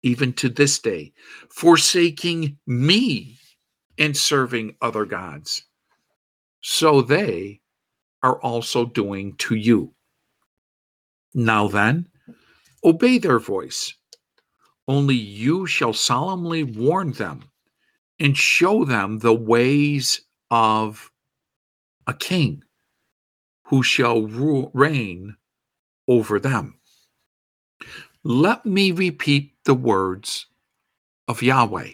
even 0.02 0.32
to 0.34 0.48
this 0.48 0.78
day, 0.78 1.12
forsaking 1.50 2.58
me 2.66 3.38
and 3.98 4.16
serving 4.16 4.76
other 4.82 5.04
gods. 5.04 5.64
So 6.60 7.02
they 7.02 7.60
are 8.22 8.40
also 8.40 8.86
doing 8.86 9.34
to 9.38 9.54
you. 9.56 9.94
Now 11.34 11.68
then, 11.68 12.06
Obey 12.82 13.18
their 13.18 13.38
voice. 13.38 13.94
Only 14.88 15.14
you 15.14 15.66
shall 15.66 15.92
solemnly 15.92 16.64
warn 16.64 17.12
them 17.12 17.44
and 18.18 18.36
show 18.36 18.84
them 18.84 19.18
the 19.18 19.34
ways 19.34 20.22
of 20.50 21.10
a 22.06 22.14
king 22.14 22.62
who 23.64 23.82
shall 23.82 24.22
rule, 24.22 24.70
reign 24.74 25.36
over 26.08 26.40
them. 26.40 26.80
Let 28.22 28.66
me 28.66 28.92
repeat 28.92 29.54
the 29.64 29.74
words 29.74 30.46
of 31.26 31.42
Yahweh. 31.42 31.92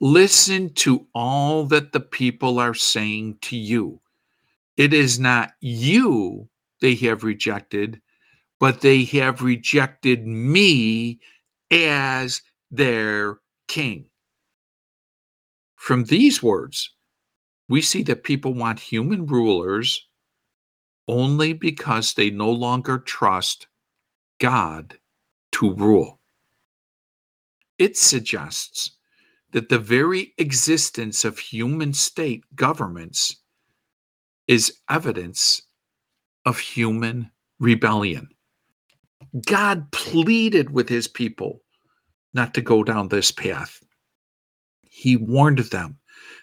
Listen 0.00 0.72
to 0.74 1.06
all 1.14 1.66
that 1.66 1.92
the 1.92 2.00
people 2.00 2.58
are 2.58 2.74
saying 2.74 3.38
to 3.42 3.56
you. 3.56 4.00
It 4.78 4.94
is 4.94 5.20
not 5.20 5.52
you 5.60 6.48
they 6.80 6.94
have 6.96 7.22
rejected, 7.22 8.00
but 8.58 8.80
they 8.80 9.04
have 9.04 9.42
rejected 9.42 10.26
me 10.26 11.20
as 11.70 12.40
their 12.70 13.40
king. 13.68 14.06
From 15.76 16.04
these 16.04 16.42
words, 16.42 16.94
we 17.68 17.82
see 17.82 18.02
that 18.04 18.24
people 18.24 18.54
want 18.54 18.80
human 18.80 19.26
rulers 19.26 20.08
only 21.08 21.52
because 21.52 22.14
they 22.14 22.30
no 22.30 22.50
longer 22.50 22.98
trust 22.98 23.66
God 24.42 24.98
to 25.52 25.72
rule. 25.74 26.18
It 27.78 27.96
suggests 27.96 28.90
that 29.52 29.68
the 29.68 29.78
very 29.78 30.34
existence 30.36 31.24
of 31.24 31.38
human 31.38 31.92
state 31.92 32.42
governments 32.56 33.36
is 34.48 34.78
evidence 34.90 35.62
of 36.44 36.58
human 36.58 37.30
rebellion. 37.60 38.30
God 39.46 39.92
pleaded 39.92 40.70
with 40.70 40.88
his 40.88 41.06
people 41.06 41.60
not 42.34 42.52
to 42.54 42.60
go 42.62 42.82
down 42.82 43.08
this 43.08 43.30
path. 43.30 43.80
He 44.82 45.16
warned 45.16 45.60
them 45.60 45.98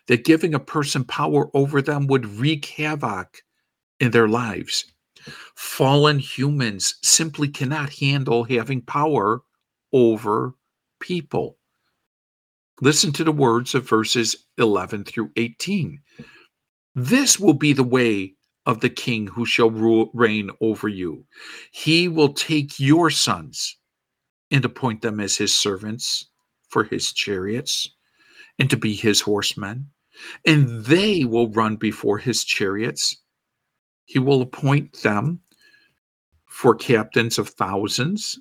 that 0.08 0.24
giving 0.24 0.54
a 0.56 0.60
person 0.60 1.04
power 1.04 1.50
over 1.54 1.82
them 1.82 2.08
would 2.08 2.26
wreak 2.26 2.66
havoc 2.66 3.44
in 4.00 4.12
their 4.12 4.30
lives. 4.30 4.86
Fallen 5.56 6.20
humans 6.20 6.96
simply 7.04 7.48
cannot 7.48 7.94
handle 7.94 8.44
having 8.44 8.82
power 8.82 9.42
over 9.92 10.54
people. 11.00 11.58
Listen 12.82 13.12
to 13.14 13.24
the 13.24 13.32
words 13.32 13.76
of 13.76 13.88
verses 13.88 14.36
11 14.58 15.04
through 15.04 15.32
18. 15.36 16.00
This 16.96 17.40
will 17.40 17.54
be 17.54 17.74
the 17.74 17.84
way 17.84 18.36
of 18.66 18.82
the 18.82 18.90
king 18.90 19.28
who 19.28 19.46
shall 19.46 19.72
rule, 19.72 20.12
reign 20.14 20.50
over 20.62 20.88
you. 20.88 21.26
He 21.72 22.08
will 22.08 22.34
take 22.34 22.80
your 22.80 23.10
sons 23.10 23.78
and 24.52 24.64
appoint 24.64 25.02
them 25.02 25.20
as 25.20 25.38
his 25.38 25.56
servants 25.56 26.30
for 26.70 26.84
his 26.84 27.12
chariots 27.12 27.90
and 28.60 28.70
to 28.70 28.78
be 28.78 28.94
his 28.94 29.22
horsemen, 29.22 29.90
and 30.46 30.86
they 30.86 31.26
will 31.26 31.50
run 31.52 31.78
before 31.78 32.18
his 32.18 32.44
chariots. 32.44 33.16
He 34.10 34.18
will 34.18 34.42
appoint 34.42 35.04
them 35.04 35.40
for 36.48 36.74
captains 36.74 37.38
of 37.38 37.50
thousands 37.50 38.40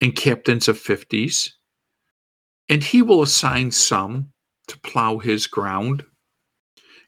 and 0.00 0.16
captains 0.16 0.68
of 0.68 0.78
fifties, 0.78 1.54
and 2.70 2.82
he 2.82 3.02
will 3.02 3.20
assign 3.20 3.70
some 3.70 4.32
to 4.68 4.80
plow 4.80 5.18
his 5.18 5.46
ground 5.46 6.02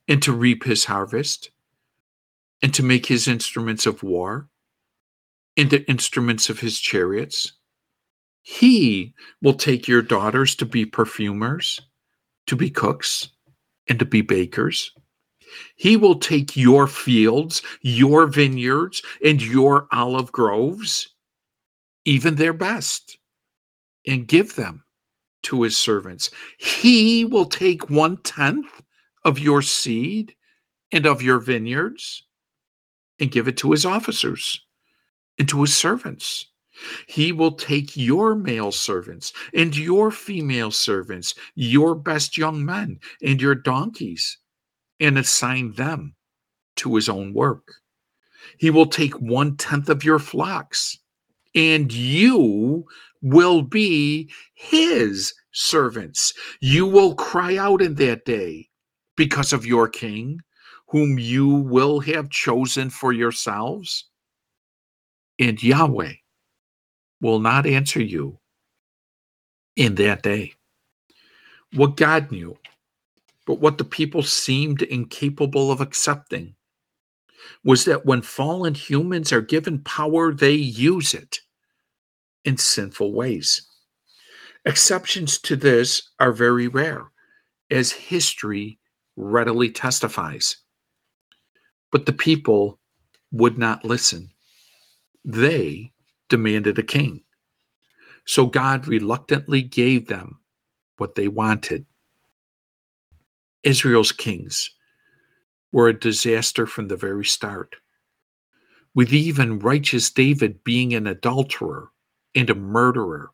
and 0.07 0.23
to 0.23 0.35
reap 0.35 0.65
his 0.65 0.85
harvest 0.85 1.51
and 2.63 2.75
to 2.75 2.83
make 2.83 3.07
his 3.07 3.27
instruments 3.27 3.87
of 3.87 4.03
war 4.03 4.51
and 5.57 5.71
the 5.71 5.89
instruments 5.89 6.51
of 6.51 6.61
his 6.61 6.79
chariots. 6.79 7.55
He 8.43 9.15
will 9.41 9.55
take 9.55 9.89
your 9.89 10.03
daughters 10.03 10.57
to 10.57 10.67
be 10.67 10.85
perfumers, 10.85 11.81
to 12.49 12.55
be 12.55 12.69
cooks, 12.69 13.31
and 13.89 13.99
to 13.99 14.05
be 14.05 14.21
bakers. 14.21 14.93
He 15.77 15.97
will 15.97 16.19
take 16.19 16.57
your 16.57 16.87
fields, 16.87 17.63
your 17.83 18.27
vineyards, 18.27 19.03
and 19.25 19.43
your 19.43 19.89
olive 19.93 20.33
groves 20.33 21.09
even 22.05 22.35
their 22.35 22.53
best, 22.53 23.19
and 24.07 24.29
give 24.29 24.57
them 24.57 24.85
to 25.43 25.63
his 25.63 25.77
servants. 25.77 26.31
He 26.59 27.25
will 27.25 27.47
take 27.47 27.91
one 27.91 28.19
tenth 28.19 28.83
of 29.25 29.39
your 29.39 29.63
seed 29.63 30.35
and 30.93 31.07
of 31.07 31.23
your 31.23 31.39
vineyards 31.39 32.25
and 33.19 33.31
give 33.31 33.49
it 33.49 33.57
to 33.59 33.71
his 33.71 33.87
officers 33.87 34.61
and 35.39 35.49
to 35.49 35.63
his 35.63 35.75
servants. 35.75 36.47
He 37.07 37.33
will 37.33 37.53
take 37.53 37.97
your 37.97 38.35
male 38.35 38.73
servants 38.73 39.33
and 39.55 39.77
your 39.77 40.11
female 40.11 40.73
servants, 40.73 41.35
your 41.55 41.95
best 41.95 42.37
young 42.37 42.65
men 42.65 42.99
and 43.23 43.41
your 43.41 43.55
donkeys, 43.55 44.39
and 45.05 45.19
assign 45.19 45.73
them 45.73 46.15
to 46.77 46.95
his 46.97 47.09
own 47.09 47.33
work. 47.35 47.75
He 48.59 48.71
will 48.71 48.87
take 48.87 49.15
one 49.21 49.57
tenth 49.57 49.89
of 49.89 50.05
your 50.05 50.19
flocks 50.19 50.99
and 51.55 51.93
you 51.93 52.87
will 53.23 53.63
be 53.63 54.31
his 54.55 55.33
servants. 55.53 56.33
You 56.61 56.87
will 56.87 57.15
cry 57.15 57.57
out 57.57 57.81
in 57.81 57.95
that 57.97 58.25
day 58.25 58.69
because 59.17 59.53
of 59.53 59.65
your 59.65 59.89
king, 59.89 60.41
whom 60.89 61.19
you 61.19 61.49
will 61.49 62.01
have 62.01 62.31
chosen 62.31 62.91
for 62.91 63.13
yourselves. 63.13 64.07
And 65.39 65.63
Yahweh 65.63 66.15
will 67.21 67.41
not 67.41 67.67
answer 67.67 68.03
you 68.03 68.39
in 69.77 69.95
that 69.97 70.23
day. 70.23 70.55
What 71.73 71.97
God 71.97 72.31
knew, 72.31 72.57
but 73.47 73.61
what 73.61 73.79
the 73.79 73.85
people 73.85 74.23
seemed 74.23 74.83
incapable 74.83 75.71
of 75.71 75.81
accepting, 75.81 76.55
was 77.63 77.85
that 77.85 78.07
when 78.07 78.23
fallen 78.23 78.75
humans 78.75 79.33
are 79.33 79.41
given 79.41 79.79
power, 79.81 80.33
they 80.33 80.53
use 80.53 81.15
it 81.15 81.41
in 82.45 82.57
sinful 82.57 83.13
ways. 83.13 83.67
Exceptions 84.65 85.39
to 85.41 85.57
this 85.57 86.11
are 86.21 86.33
very 86.33 86.69
rare, 86.69 87.11
as 87.71 87.93
history 87.93 88.79
readily 89.17 89.71
testifies. 89.71 90.57
But 91.93 92.07
the 92.07 92.13
people 92.13 92.81
would 93.31 93.59
not 93.59 93.85
listen. 93.85 94.31
They 95.25 95.93
demanded 96.29 96.79
a 96.79 96.83
king. 96.83 97.23
So 98.27 98.47
God 98.47 98.89
reluctantly 98.89 99.63
gave 99.63 100.09
them 100.09 100.41
what 100.97 101.15
they 101.15 101.29
wanted. 101.29 101.85
Israel's 103.65 104.13
kings 104.13 104.71
were 105.73 105.89
a 105.89 105.99
disaster 105.99 106.67
from 106.67 106.89
the 106.89 106.97
very 106.97 107.25
start, 107.25 107.77
with 108.95 109.13
even 109.13 109.59
righteous 109.59 110.11
David 110.11 110.63
being 110.65 110.95
an 110.95 111.07
adulterer 111.07 111.91
and 112.35 112.51
a 112.51 112.55
murderer 112.55 113.31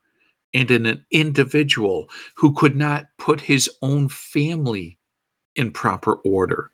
and 0.54 0.70
an 0.70 1.04
individual 1.10 2.08
who 2.36 2.52
could 2.54 2.76
not 2.76 3.06
put 3.18 3.40
his 3.40 3.70
own 3.82 4.08
family 4.08 4.98
in 5.54 5.70
proper 5.70 6.14
order. 6.24 6.70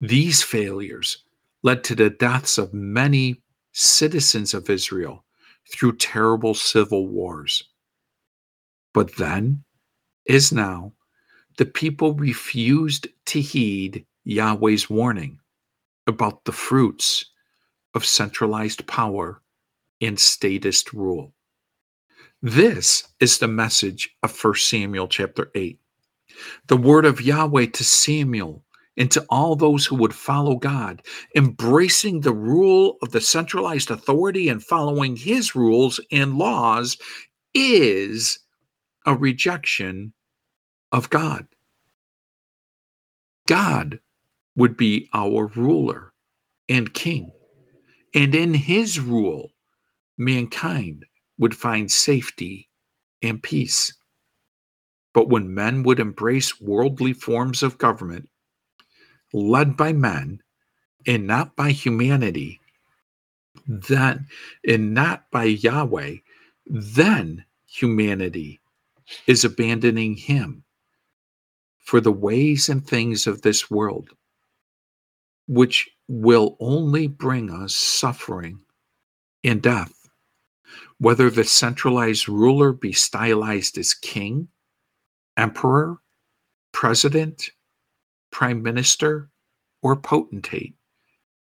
These 0.00 0.42
failures 0.42 1.24
led 1.62 1.84
to 1.84 1.94
the 1.94 2.10
deaths 2.10 2.58
of 2.58 2.72
many 2.74 3.42
citizens 3.72 4.54
of 4.54 4.70
Israel 4.70 5.24
through 5.70 5.96
terrible 5.96 6.54
civil 6.54 7.08
wars. 7.08 7.64
But 8.94 9.16
then, 9.16 9.64
as 10.28 10.52
now, 10.52 10.92
the 11.58 11.66
people 11.66 12.14
refused 12.14 13.08
to 13.26 13.40
heed 13.40 14.04
Yahweh's 14.24 14.90
warning 14.90 15.38
about 16.06 16.44
the 16.44 16.52
fruits 16.52 17.26
of 17.94 18.04
centralized 18.04 18.86
power 18.86 19.42
and 20.00 20.18
statist 20.20 20.92
rule. 20.92 21.32
This 22.42 23.08
is 23.20 23.38
the 23.38 23.48
message 23.48 24.10
of 24.22 24.38
1 24.44 24.54
Samuel 24.56 25.08
chapter 25.08 25.50
8. 25.54 25.80
The 26.66 26.76
word 26.76 27.06
of 27.06 27.22
Yahweh 27.22 27.66
to 27.66 27.84
Samuel 27.84 28.62
and 28.98 29.10
to 29.10 29.24
all 29.30 29.56
those 29.56 29.86
who 29.86 29.96
would 29.96 30.14
follow 30.14 30.56
God, 30.56 31.02
embracing 31.34 32.20
the 32.20 32.34
rule 32.34 32.96
of 33.02 33.12
the 33.12 33.20
centralized 33.20 33.90
authority 33.90 34.48
and 34.48 34.62
following 34.62 35.16
his 35.16 35.54
rules 35.54 36.00
and 36.10 36.38
laws 36.38 36.96
is 37.54 38.38
a 39.06 39.14
rejection 39.14 40.12
of 40.92 41.10
God. 41.10 41.46
God 43.46 44.00
would 44.56 44.76
be 44.76 45.08
our 45.12 45.46
ruler 45.54 46.12
and 46.68 46.92
king. 46.92 47.30
And 48.14 48.34
in 48.34 48.54
his 48.54 48.98
rule, 48.98 49.52
mankind 50.18 51.04
would 51.38 51.54
find 51.54 51.90
safety 51.90 52.68
and 53.22 53.42
peace. 53.42 53.92
But 55.12 55.28
when 55.28 55.54
men 55.54 55.82
would 55.82 56.00
embrace 56.00 56.60
worldly 56.60 57.12
forms 57.12 57.62
of 57.62 57.78
government, 57.78 58.28
led 59.32 59.76
by 59.76 59.92
men 59.92 60.42
and 61.06 61.26
not 61.26 61.56
by 61.56 61.70
humanity, 61.70 62.60
then 63.66 64.26
and 64.66 64.94
not 64.94 65.30
by 65.30 65.44
Yahweh, 65.44 66.16
then 66.66 67.44
humanity 67.66 68.60
is 69.26 69.44
abandoning 69.44 70.16
him 70.16 70.64
for 71.86 72.00
the 72.00 72.12
ways 72.12 72.68
and 72.68 72.84
things 72.84 73.28
of 73.28 73.42
this 73.42 73.70
world, 73.70 74.10
which 75.46 75.88
will 76.08 76.56
only 76.58 77.06
bring 77.06 77.48
us 77.48 77.74
suffering 77.76 78.58
and 79.44 79.62
death. 79.62 79.92
Whether 80.98 81.30
the 81.30 81.44
centralized 81.44 82.28
ruler 82.28 82.72
be 82.72 82.92
stylized 82.92 83.78
as 83.78 83.94
king, 83.94 84.48
emperor, 85.36 85.98
president, 86.72 87.50
prime 88.32 88.62
minister, 88.62 89.30
or 89.80 89.94
potentate 89.94 90.74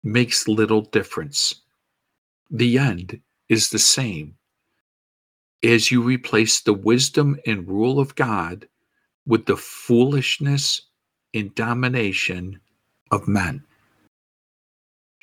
makes 0.03 0.47
little 0.47 0.81
difference. 0.81 1.63
The 2.51 2.77
end 2.77 3.19
is 3.47 3.69
the 3.69 3.79
same 3.79 4.35
as 5.63 5.89
you 5.89 6.03
replace 6.03 6.61
the 6.61 6.73
wisdom 6.73 7.39
and 7.47 7.67
rule 7.67 7.99
of 7.99 8.13
God 8.13 8.67
with 9.25 9.45
the 9.45 9.57
foolishness 9.57 10.81
and 11.33 11.53
domination 11.55 12.59
of 13.11 13.27
men. 13.27 13.63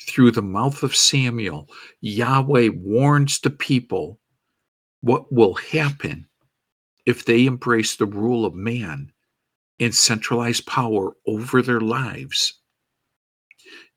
Through 0.00 0.32
the 0.32 0.42
mouth 0.42 0.82
of 0.82 0.94
Samuel, 0.94 1.68
Yahweh 2.00 2.68
warns 2.74 3.40
the 3.40 3.50
people 3.50 4.20
what 5.00 5.32
will 5.32 5.54
happen 5.54 6.26
if 7.06 7.24
they 7.24 7.46
embrace 7.46 7.96
the 7.96 8.06
rule 8.06 8.44
of 8.44 8.54
man 8.54 9.12
and 9.80 9.94
centralize 9.94 10.60
power 10.60 11.16
over 11.26 11.62
their 11.62 11.80
lives. 11.80 12.60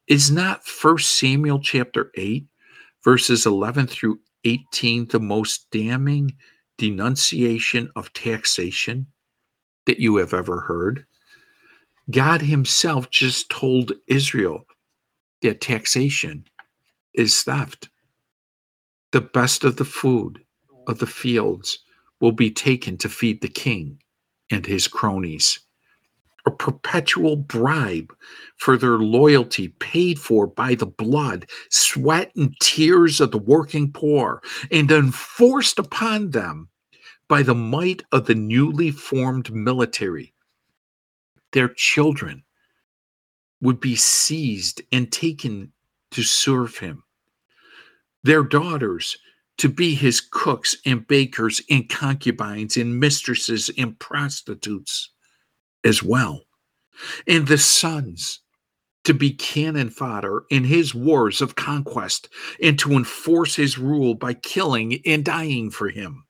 Is 0.07 0.31
not 0.31 0.61
1 0.81 0.97
Samuel 0.99 1.59
chapter 1.59 2.11
8, 2.15 2.45
verses 3.03 3.45
11 3.45 3.87
through 3.87 4.19
18 4.43 5.07
the 5.07 5.19
most 5.19 5.69
damning 5.71 6.35
denunciation 6.77 7.91
of 7.95 8.11
taxation 8.13 9.07
that 9.89 9.99
you 9.99 10.17
have 10.17 10.35
ever 10.35 10.59
heard? 10.59 11.03
God 12.11 12.43
Himself 12.43 13.09
just 13.09 13.49
told 13.49 13.91
Israel 14.05 14.67
that 15.41 15.61
taxation 15.61 16.45
is 17.15 17.41
theft. 17.41 17.89
The 19.13 19.21
best 19.21 19.63
of 19.63 19.77
the 19.77 19.85
food 19.85 20.43
of 20.85 20.99
the 20.99 21.07
fields 21.07 21.79
will 22.21 22.33
be 22.33 22.51
taken 22.51 22.97
to 22.97 23.09
feed 23.09 23.41
the 23.41 23.47
king 23.47 23.97
and 24.51 24.63
his 24.63 24.87
cronies. 24.87 25.59
A 26.45 26.51
perpetual 26.51 27.35
bribe 27.35 28.15
for 28.57 28.77
their 28.77 28.99
loyalty 28.99 29.69
paid 29.79 30.19
for 30.19 30.45
by 30.45 30.75
the 30.75 30.85
blood, 30.85 31.49
sweat, 31.71 32.31
and 32.35 32.55
tears 32.61 33.19
of 33.19 33.31
the 33.31 33.39
working 33.39 33.91
poor, 33.91 34.43
and 34.69 34.91
enforced 34.91 35.79
upon 35.79 36.29
them 36.29 36.68
by 37.29 37.43
the 37.43 37.55
might 37.55 38.03
of 38.11 38.25
the 38.25 38.35
newly 38.35 38.91
formed 38.91 39.53
military. 39.53 40.33
Their 41.53 41.69
children 41.69 42.43
would 43.61 43.79
be 43.79 43.95
seized 43.95 44.81
and 44.91 45.11
taken 45.11 45.71
to 46.11 46.23
serve 46.23 46.77
him. 46.79 47.03
Their 48.23 48.43
daughters 48.43 49.17
to 49.59 49.69
be 49.69 49.93
his 49.93 50.21
cooks 50.21 50.75
and 50.85 51.07
bakers 51.07 51.61
and 51.69 51.87
concubines 51.87 52.77
and 52.77 52.99
mistresses 52.99 53.69
and 53.77 53.97
prostitutes 53.99 55.11
as 55.83 56.01
well. 56.01 56.41
And 57.27 57.47
the 57.47 57.57
sons 57.57 58.39
to 59.03 59.13
be 59.13 59.31
cannon 59.31 59.89
fodder 59.89 60.43
in 60.49 60.63
his 60.63 60.95
wars 60.95 61.41
of 61.41 61.55
conquest 61.55 62.29
and 62.61 62.77
to 62.79 62.93
enforce 62.93 63.55
his 63.55 63.77
rule 63.77 64.15
by 64.15 64.33
killing 64.33 65.01
and 65.05 65.23
dying 65.23 65.69
for 65.71 65.89
him. 65.89 66.25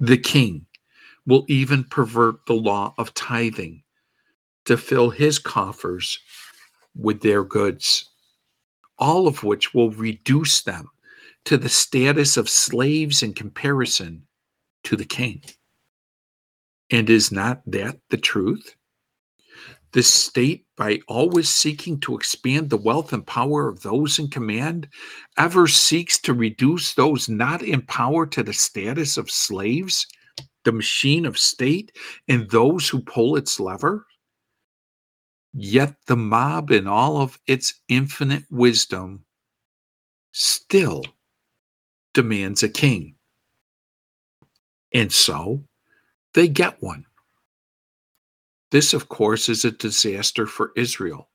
The 0.00 0.16
king 0.16 0.66
will 1.26 1.44
even 1.48 1.84
pervert 1.84 2.46
the 2.46 2.54
law 2.54 2.94
of 2.96 3.12
tithing 3.12 3.82
to 4.64 4.78
fill 4.78 5.10
his 5.10 5.38
coffers 5.38 6.18
with 6.94 7.20
their 7.20 7.44
goods, 7.44 8.08
all 8.98 9.26
of 9.26 9.44
which 9.44 9.74
will 9.74 9.90
reduce 9.90 10.62
them 10.62 10.88
to 11.44 11.56
the 11.56 11.68
status 11.68 12.36
of 12.36 12.48
slaves 12.48 13.22
in 13.22 13.34
comparison 13.34 14.26
to 14.84 14.96
the 14.96 15.04
king. 15.04 15.42
And 16.90 17.08
is 17.10 17.30
not 17.30 17.62
that 17.66 18.00
the 18.08 18.16
truth? 18.16 18.74
The 19.92 20.02
state, 20.02 20.66
by 20.76 21.00
always 21.08 21.48
seeking 21.48 21.98
to 22.00 22.16
expand 22.16 22.70
the 22.70 22.76
wealth 22.76 23.12
and 23.12 23.26
power 23.26 23.68
of 23.68 23.82
those 23.82 24.20
in 24.20 24.28
command, 24.28 24.88
ever 25.36 25.66
seeks 25.66 26.18
to 26.20 26.32
reduce 26.32 26.94
those 26.94 27.28
not 27.28 27.62
in 27.62 27.82
power 27.82 28.24
to 28.26 28.42
the 28.44 28.52
status 28.52 29.16
of 29.16 29.30
slaves, 29.30 30.06
the 30.64 30.72
machine 30.72 31.26
of 31.26 31.38
state, 31.38 31.90
and 32.28 32.48
those 32.50 32.88
who 32.88 33.00
pull 33.00 33.36
its 33.36 33.58
lever? 33.58 34.06
Yet 35.52 35.96
the 36.06 36.16
mob, 36.16 36.70
in 36.70 36.86
all 36.86 37.20
of 37.20 37.40
its 37.48 37.80
infinite 37.88 38.44
wisdom, 38.48 39.24
still 40.32 41.04
demands 42.14 42.62
a 42.62 42.68
king. 42.68 43.16
And 44.92 45.12
so 45.12 45.64
they 46.34 46.46
get 46.46 46.80
one. 46.80 47.06
This, 48.70 48.94
of 48.94 49.08
course, 49.08 49.48
is 49.48 49.64
a 49.64 49.72
disaster 49.72 50.46
for 50.46 50.72
Israel, 50.76 51.28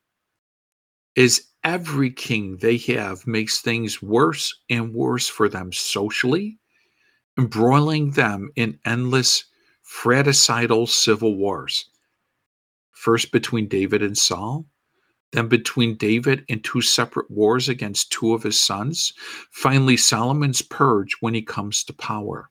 as 1.16 1.42
every 1.64 2.10
king 2.10 2.56
they 2.58 2.78
have 2.78 3.26
makes 3.26 3.60
things 3.60 4.00
worse 4.00 4.54
and 4.70 4.94
worse 4.94 5.28
for 5.28 5.48
them 5.48 5.72
socially, 5.72 6.58
embroiling 7.38 8.12
them 8.12 8.50
in 8.56 8.78
endless 8.84 9.44
fratricidal 9.82 10.86
civil 10.86 11.36
wars. 11.36 11.90
First 12.92 13.32
between 13.32 13.68
David 13.68 14.02
and 14.02 14.16
Saul, 14.16 14.66
then 15.32 15.48
between 15.48 15.96
David 15.96 16.44
and 16.48 16.64
two 16.64 16.80
separate 16.80 17.30
wars 17.30 17.68
against 17.68 18.10
two 18.10 18.32
of 18.32 18.42
his 18.42 18.58
sons, 18.58 19.12
finally 19.50 19.96
Solomon's 19.96 20.62
purge 20.62 21.16
when 21.20 21.34
he 21.34 21.42
comes 21.42 21.84
to 21.84 21.92
power, 21.92 22.50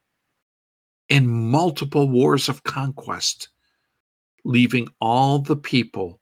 and 1.09 1.27
multiple 1.27 2.09
wars 2.09 2.47
of 2.49 2.63
conquest, 2.63 3.49
leaving 4.45 4.87
all 5.01 5.39
the 5.39 5.55
people 5.55 6.21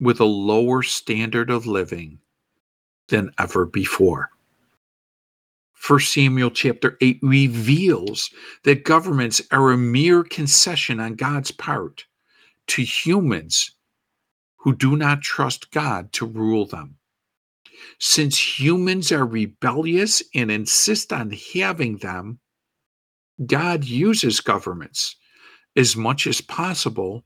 with 0.00 0.20
a 0.20 0.24
lower 0.24 0.82
standard 0.82 1.50
of 1.50 1.66
living 1.66 2.20
than 3.08 3.32
ever 3.38 3.66
before. 3.66 4.30
1 5.86 6.00
Samuel 6.00 6.50
chapter 6.50 6.96
8 7.00 7.18
reveals 7.22 8.30
that 8.64 8.84
governments 8.84 9.42
are 9.50 9.72
a 9.72 9.76
mere 9.76 10.22
concession 10.22 11.00
on 11.00 11.14
God's 11.14 11.50
part 11.50 12.04
to 12.68 12.82
humans 12.82 13.72
who 14.56 14.74
do 14.74 14.96
not 14.96 15.22
trust 15.22 15.70
God 15.70 16.12
to 16.12 16.26
rule 16.26 16.66
them. 16.66 16.96
Since 17.98 18.58
humans 18.60 19.10
are 19.12 19.26
rebellious 19.26 20.22
and 20.34 20.50
insist 20.50 21.12
on 21.12 21.32
having 21.54 21.98
them, 21.98 22.38
God 23.46 23.84
uses 23.84 24.40
governments 24.40 25.16
as 25.78 25.96
much 25.96 26.26
as 26.26 26.42
possible 26.42 27.24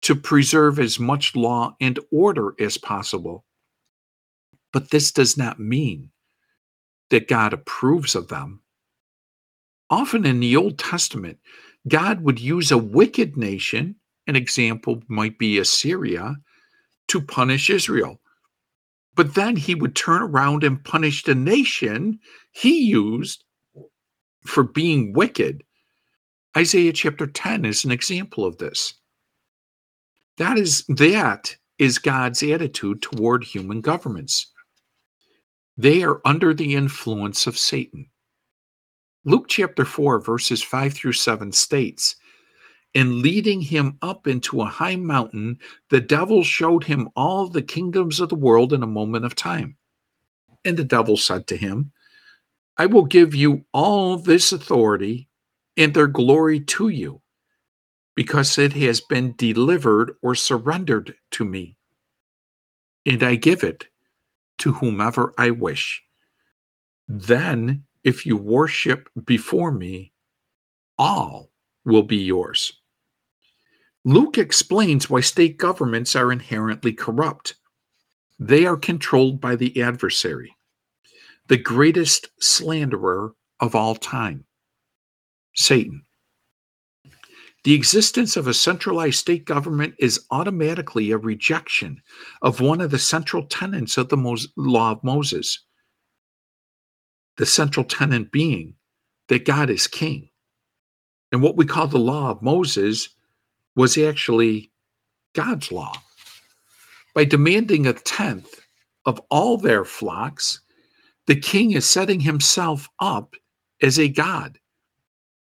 to 0.00 0.14
preserve 0.14 0.78
as 0.78 0.98
much 0.98 1.36
law 1.36 1.76
and 1.80 1.98
order 2.10 2.54
as 2.58 2.78
possible. 2.78 3.44
But 4.72 4.90
this 4.90 5.12
does 5.12 5.36
not 5.36 5.60
mean 5.60 6.10
that 7.10 7.28
God 7.28 7.52
approves 7.52 8.14
of 8.14 8.28
them. 8.28 8.62
Often 9.90 10.24
in 10.24 10.40
the 10.40 10.56
Old 10.56 10.78
Testament, 10.78 11.38
God 11.86 12.22
would 12.22 12.40
use 12.40 12.70
a 12.70 12.78
wicked 12.78 13.36
nation 13.36 13.96
an 14.28 14.36
example 14.36 15.02
might 15.08 15.38
be 15.38 15.58
Assyria, 15.58 16.36
to 17.08 17.20
punish 17.20 17.70
Israel. 17.70 18.20
But 19.16 19.34
then 19.34 19.56
he 19.56 19.74
would 19.74 19.96
turn 19.96 20.22
around 20.22 20.62
and 20.62 20.84
punish 20.84 21.24
the 21.24 21.34
nation 21.34 22.20
he 22.52 22.82
used 22.82 23.42
for 24.44 24.62
being 24.62 25.14
wicked. 25.14 25.64
Isaiah 26.56 26.92
chapter 26.92 27.26
10 27.26 27.64
is 27.64 27.84
an 27.84 27.90
example 27.90 28.44
of 28.44 28.58
this. 28.58 28.94
That 30.38 30.56
is 30.58 30.84
that 30.88 31.56
is 31.78 31.98
God's 31.98 32.42
attitude 32.42 33.02
toward 33.02 33.44
human 33.44 33.80
governments. 33.80 34.50
They 35.76 36.02
are 36.02 36.20
under 36.24 36.54
the 36.54 36.74
influence 36.74 37.46
of 37.46 37.58
Satan. 37.58 38.08
Luke 39.24 39.46
chapter 39.48 39.84
4 39.84 40.20
verses 40.20 40.62
5 40.62 40.94
through 40.94 41.12
7 41.12 41.52
states, 41.52 42.16
and 42.94 43.20
leading 43.20 43.60
him 43.60 43.98
up 44.00 44.26
into 44.26 44.62
a 44.62 44.66
high 44.66 44.96
mountain, 44.96 45.58
the 45.90 46.00
devil 46.00 46.42
showed 46.42 46.82
him 46.84 47.08
all 47.14 47.46
the 47.46 47.62
kingdoms 47.62 48.20
of 48.20 48.28
the 48.28 48.34
world 48.34 48.72
in 48.72 48.82
a 48.82 48.86
moment 48.86 49.24
of 49.24 49.34
time. 49.34 49.76
And 50.64 50.76
the 50.76 50.84
devil 50.84 51.16
said 51.16 51.46
to 51.48 51.56
him, 51.56 51.92
I 52.76 52.86
will 52.86 53.04
give 53.04 53.34
you 53.34 53.64
all 53.72 54.16
this 54.16 54.52
authority 54.52 55.27
and 55.78 55.94
their 55.94 56.08
glory 56.08 56.60
to 56.60 56.90
you, 56.90 57.22
because 58.16 58.58
it 58.58 58.74
has 58.74 59.00
been 59.00 59.34
delivered 59.36 60.16
or 60.22 60.34
surrendered 60.36 61.14
to 61.32 61.44
me. 61.44 61.76
And 63.06 63.22
I 63.22 63.36
give 63.36 63.64
it 63.64 63.88
to 64.58 64.72
whomever 64.74 65.34
I 65.38 65.50
wish. 65.50 66.02
Then, 67.08 67.84
if 68.04 68.26
you 68.26 68.36
worship 68.36 69.10
before 69.26 69.72
me, 69.72 70.12
all 70.98 71.50
will 71.84 72.04
be 72.04 72.18
yours. 72.18 72.72
Luke 74.04 74.38
explains 74.38 75.10
why 75.10 75.20
state 75.20 75.58
governments 75.58 76.16
are 76.16 76.32
inherently 76.32 76.92
corrupt. 76.92 77.56
They 78.40 78.66
are 78.66 78.76
controlled 78.78 79.40
by 79.40 79.56
the 79.56 79.82
adversary. 79.82 80.52
the 81.48 81.58
greatest 81.58 82.30
slanderer 82.40 83.32
of 83.60 83.74
all 83.74 83.96
time 83.96 84.44
Satan. 85.54 86.04
The 87.64 87.74
existence 87.74 88.36
of 88.36 88.46
a 88.46 88.54
centralized 88.54 89.18
state 89.18 89.44
government 89.44 89.94
is 89.98 90.24
automatically 90.30 91.10
a 91.10 91.18
rejection 91.18 92.00
of 92.40 92.60
one 92.60 92.80
of 92.80 92.90
the 92.90 92.98
central 92.98 93.44
tenets 93.44 93.98
of 93.98 94.08
the 94.08 94.48
law 94.56 94.92
of 94.92 95.04
Moses. 95.04 95.64
The 97.36 97.46
central 97.46 97.84
tenet 97.84 98.30
being 98.30 98.74
that 99.28 99.44
God 99.44 99.70
is 99.70 99.86
king. 99.86 100.30
And 101.32 101.42
what 101.42 101.56
we 101.56 101.66
call 101.66 101.88
the 101.88 101.98
law 101.98 102.30
of 102.30 102.42
Moses 102.42 103.08
was 103.76 103.98
actually 103.98 104.70
God's 105.34 105.70
law. 105.70 105.92
By 107.14 107.24
demanding 107.24 107.86
a 107.86 107.92
tenth 107.92 108.60
of 109.04 109.20
all 109.30 109.56
their 109.56 109.84
flocks, 109.84 110.60
the 111.26 111.36
king 111.36 111.72
is 111.72 111.84
setting 111.84 112.20
himself 112.20 112.88
up 113.00 113.34
as 113.82 113.98
a 113.98 114.08
god, 114.08 114.58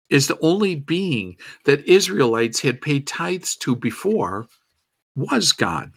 is 0.08 0.28
the 0.28 0.38
only 0.40 0.74
being 0.74 1.36
that 1.64 1.88
Israelites 1.88 2.60
had 2.60 2.80
paid 2.80 3.06
tithes 3.06 3.56
to 3.56 3.74
before 3.74 4.46
was 5.14 5.52
God. 5.52 5.92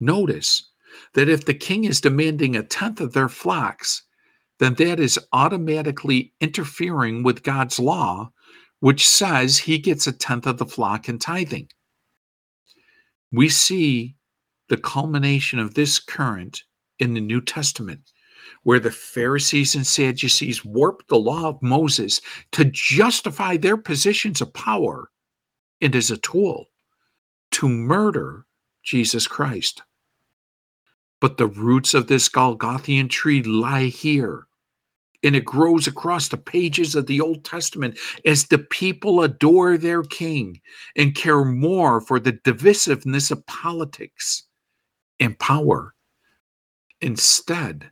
Notice 0.00 0.70
that 1.14 1.28
if 1.28 1.44
the 1.44 1.54
king 1.54 1.84
is 1.84 2.00
demanding 2.00 2.56
a 2.56 2.62
tenth 2.62 3.00
of 3.00 3.12
their 3.12 3.28
flocks, 3.28 4.02
then 4.58 4.74
that 4.74 5.00
is 5.00 5.18
automatically 5.32 6.32
interfering 6.40 7.22
with 7.22 7.42
God's 7.42 7.78
law, 7.78 8.30
which 8.80 9.08
says 9.08 9.58
he 9.58 9.78
gets 9.78 10.06
a 10.06 10.12
tenth 10.12 10.46
of 10.46 10.58
the 10.58 10.66
flock 10.66 11.08
in 11.08 11.18
tithing. 11.18 11.68
We 13.32 13.48
see 13.48 14.16
the 14.68 14.76
culmination 14.76 15.58
of 15.58 15.74
this 15.74 15.98
current 15.98 16.62
in 16.98 17.14
the 17.14 17.20
New 17.20 17.40
Testament, 17.40 18.10
where 18.62 18.80
the 18.80 18.90
Pharisees 18.90 19.74
and 19.74 19.86
Sadducees 19.86 20.64
warped 20.64 21.08
the 21.08 21.18
law 21.18 21.48
of 21.48 21.62
Moses 21.62 22.20
to 22.52 22.64
justify 22.64 23.56
their 23.56 23.76
positions 23.76 24.40
of 24.40 24.52
power 24.52 25.10
and 25.80 25.94
as 25.94 26.10
a 26.10 26.16
tool 26.16 26.66
to 27.52 27.68
murder 27.68 28.46
Jesus 28.82 29.26
Christ. 29.26 29.82
But 31.20 31.36
the 31.36 31.46
roots 31.46 31.94
of 31.94 32.06
this 32.06 32.28
Golgothian 32.28 33.08
tree 33.08 33.42
lie 33.42 33.84
here. 33.84 34.46
And 35.22 35.34
it 35.34 35.46
grows 35.46 35.86
across 35.86 36.28
the 36.28 36.36
pages 36.36 36.94
of 36.94 37.06
the 37.06 37.20
Old 37.22 37.44
Testament 37.44 37.98
as 38.26 38.44
the 38.44 38.58
people 38.58 39.22
adore 39.22 39.78
their 39.78 40.02
king 40.02 40.60
and 40.96 41.14
care 41.14 41.46
more 41.46 42.02
for 42.02 42.20
the 42.20 42.34
divisiveness 42.34 43.30
of 43.30 43.46
politics 43.46 44.42
and 45.18 45.38
power 45.38 45.94
instead 47.00 47.90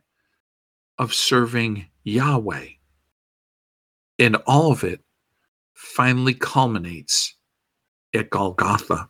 of 0.97 1.13
serving 1.13 1.87
Yahweh. 2.03 2.67
And 4.19 4.35
all 4.47 4.71
of 4.71 4.83
it 4.83 5.01
finally 5.73 6.33
culminates 6.33 7.35
at 8.13 8.29
Golgotha. 8.29 9.09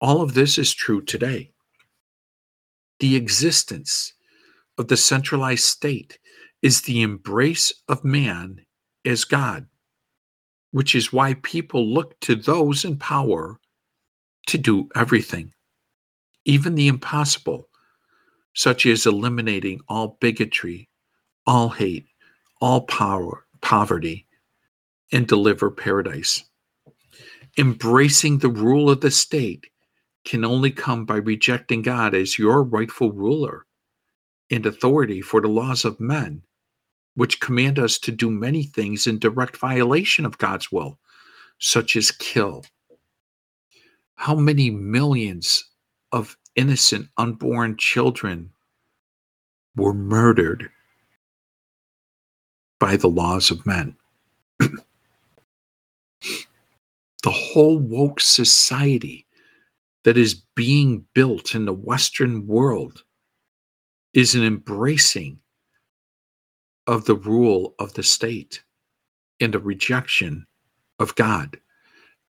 All 0.00 0.20
of 0.20 0.34
this 0.34 0.58
is 0.58 0.72
true 0.72 1.02
today 1.02 1.50
the 3.00 3.16
existence 3.16 4.14
of 4.78 4.88
the 4.88 4.96
centralized 4.96 5.64
state 5.64 6.18
is 6.62 6.82
the 6.82 7.02
embrace 7.02 7.72
of 7.88 8.04
man 8.04 8.64
as 9.04 9.24
God, 9.24 9.66
which 10.70 10.94
is 10.94 11.12
why 11.12 11.34
people 11.34 11.86
look 11.86 12.18
to 12.20 12.34
those 12.34 12.84
in 12.84 12.96
power 12.96 13.60
to 14.46 14.58
do 14.58 14.88
everything, 14.94 15.52
even 16.44 16.74
the 16.74 16.88
impossible, 16.88 17.68
such 18.54 18.86
as 18.86 19.06
eliminating 19.06 19.80
all 19.88 20.16
bigotry, 20.20 20.88
all 21.46 21.68
hate, 21.68 22.06
all 22.60 22.82
power, 22.82 23.44
poverty, 23.60 24.26
and 25.12 25.26
deliver 25.26 25.70
paradise. 25.70 26.44
Embracing 27.58 28.38
the 28.38 28.48
rule 28.48 28.90
of 28.90 29.00
the 29.00 29.10
state 29.10 29.66
can 30.24 30.44
only 30.44 30.70
come 30.70 31.04
by 31.04 31.16
rejecting 31.16 31.82
God 31.82 32.14
as 32.14 32.38
your 32.38 32.62
rightful 32.62 33.12
ruler 33.12 33.66
and 34.50 34.64
authority 34.66 35.20
for 35.20 35.40
the 35.40 35.48
laws 35.48 35.84
of 35.84 36.00
men, 36.00 36.42
which 37.14 37.40
command 37.40 37.78
us 37.78 37.98
to 37.98 38.12
do 38.12 38.30
many 38.30 38.62
things 38.62 39.06
in 39.06 39.18
direct 39.18 39.56
violation 39.56 40.24
of 40.24 40.38
God's 40.38 40.72
will, 40.72 40.98
such 41.58 41.96
as 41.96 42.10
kill. 42.10 42.64
How 44.14 44.34
many 44.34 44.70
millions 44.70 45.64
of 46.12 46.36
innocent 46.56 47.08
unborn 47.16 47.76
children 47.76 48.50
were 49.76 49.94
murdered 49.94 50.70
by 52.78 52.96
the 52.96 53.08
laws 53.08 53.50
of 53.50 53.66
men? 53.66 53.96
the 54.58 54.76
whole 57.24 57.78
woke 57.78 58.20
society 58.20 59.26
that 60.04 60.16
is 60.16 60.42
being 60.54 61.04
built 61.14 61.54
in 61.54 61.64
the 61.64 61.72
Western 61.72 62.46
world 62.46 63.02
is 64.12 64.34
an 64.34 64.44
embracing 64.44 65.38
of 66.86 67.06
the 67.06 67.16
rule 67.16 67.74
of 67.78 67.94
the 67.94 68.02
state 68.02 68.62
and 69.40 69.54
a 69.54 69.58
rejection 69.58 70.46
of 70.98 71.14
God. 71.14 71.58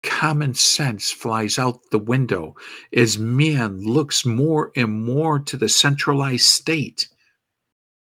Common 0.03 0.53
sense 0.53 1.11
flies 1.11 1.59
out 1.59 1.89
the 1.91 1.99
window 1.99 2.55
as 2.93 3.17
man 3.17 3.81
looks 3.81 4.25
more 4.25 4.71
and 4.75 5.05
more 5.05 5.39
to 5.39 5.57
the 5.57 5.69
centralized 5.69 6.45
state 6.45 7.09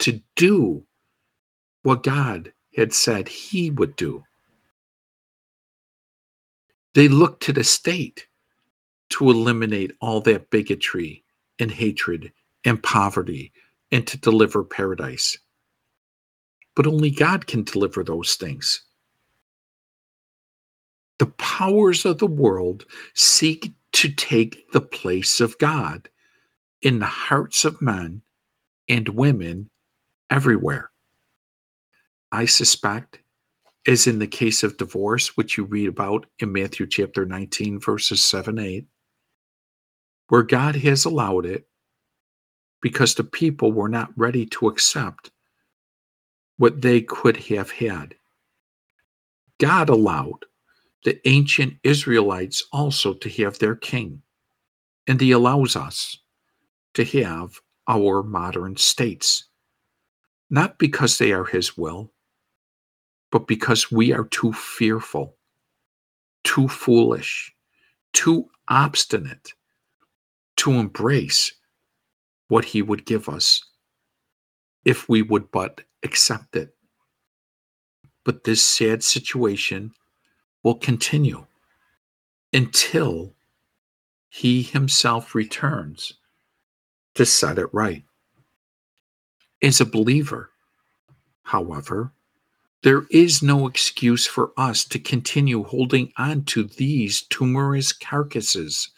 to 0.01 0.21
do 0.37 0.85
what 1.83 2.03
God 2.03 2.53
had 2.77 2.93
said 2.93 3.29
he 3.29 3.71
would 3.71 3.97
do. 3.97 4.25
They 6.95 7.09
look 7.09 7.41
to 7.41 7.53
the 7.53 7.65
state 7.65 8.27
to 9.11 9.31
eliminate 9.31 9.93
all 10.01 10.21
that 10.23 10.51
bigotry 10.51 11.25
and 11.59 11.71
hatred 11.71 12.33
and 12.65 12.83
poverty 12.83 13.53
and 13.91 14.07
to 14.07 14.19
deliver 14.19 14.65
paradise. 14.65 15.39
But 16.75 16.87
only 16.87 17.11
God 17.11 17.47
can 17.47 17.65
deliver 17.65 18.03
those 18.05 18.35
things. 18.35 18.83
The 21.19 21.27
powers 21.27 22.05
of 22.05 22.19
the 22.19 22.27
world 22.27 22.85
seek 23.15 23.73
to 23.93 24.11
take 24.13 24.71
the 24.73 24.81
place 24.81 25.41
of 25.41 25.59
God 25.59 26.09
in 26.81 26.99
the 26.99 27.07
hearts 27.07 27.65
of 27.65 27.81
men 27.81 28.23
and 28.89 29.09
women 29.11 29.71
everywhere. 30.31 30.91
I 32.33 32.47
suspect, 32.47 33.21
as 33.87 34.07
in 34.07 34.19
the 34.19 34.27
case 34.27 34.63
of 34.63 34.79
divorce, 34.79 35.37
which 35.37 35.57
you 35.57 35.65
read 35.65 35.89
about 35.89 36.27
in 36.39 36.53
Matthew 36.53 36.87
chapter 36.87 37.25
19, 37.27 37.79
verses 37.79 38.25
7 38.25 38.59
8, 38.59 38.87
where 40.29 40.43
God 40.43 40.77
has 40.77 41.05
allowed 41.05 41.47
it 41.47 41.67
because 42.81 43.15
the 43.15 43.25
people 43.25 43.73
were 43.73 43.89
not 43.89 44.11
ready 44.17 44.47
to 44.47 44.69
accept 44.69 45.31
what 46.57 46.81
they 46.81 47.01
could 47.01 47.37
have 47.37 47.71
had. 47.71 48.15
God 49.59 49.89
allowed 49.89 50.45
the 51.05 51.21
ancient 51.29 51.75
Israelites 51.83 52.65
also 52.73 53.15
to 53.15 53.29
have 53.43 53.59
their 53.59 53.75
king, 53.75 54.23
and 55.07 55.21
He 55.21 55.33
allows 55.33 55.77
us 55.77 56.19
to 56.95 57.05
have 57.05 57.61
our 57.89 58.23
modern 58.23 58.77
states, 58.77 59.45
not 60.51 60.79
because 60.79 61.19
they 61.19 61.33
are 61.33 61.45
His 61.45 61.77
will, 61.77 62.13
but 63.31 63.47
because 63.47 63.91
we 63.91 64.13
are 64.13 64.25
too 64.25 64.53
fearful, 64.53 65.37
too 66.45 66.69
foolish, 66.69 67.53
too 68.13 68.49
obstinate 68.69 69.55
to 70.57 70.73
embrace 70.73 71.53
what 72.49 72.65
he 72.67 72.83
would 72.83 73.07
give 73.07 73.29
us 73.29 73.65
if 74.85 75.09
we 75.09 75.23
would 75.23 75.51
but 75.51 75.81
accept 76.03 76.55
it. 76.55 76.75
But 78.25 78.45
this 78.45 78.63
sad 78.63 79.03
situation 79.03 79.93
will 80.63 80.75
continue 80.75 81.47
until 82.53 83.35
he 84.29 84.63
himself 84.63 85.35
returns 85.35 86.15
to 87.15 87.27
set 87.27 87.59
it 87.59 87.69
right. 87.73 88.05
As 89.63 89.81
a 89.81 89.87
believer, 89.87 90.51
however, 91.43 92.13
there 92.83 93.07
is 93.11 93.43
no 93.43 93.69
excuse 93.69 94.27
for 94.27 94.53
us 94.57 94.85
to 94.87 94.99
continue 94.99 95.63
holding 95.63 96.13
on 96.17 96.45
to 96.47 96.65
these 96.65 97.23
tumorous 97.23 97.93
carcasses 97.93 98.91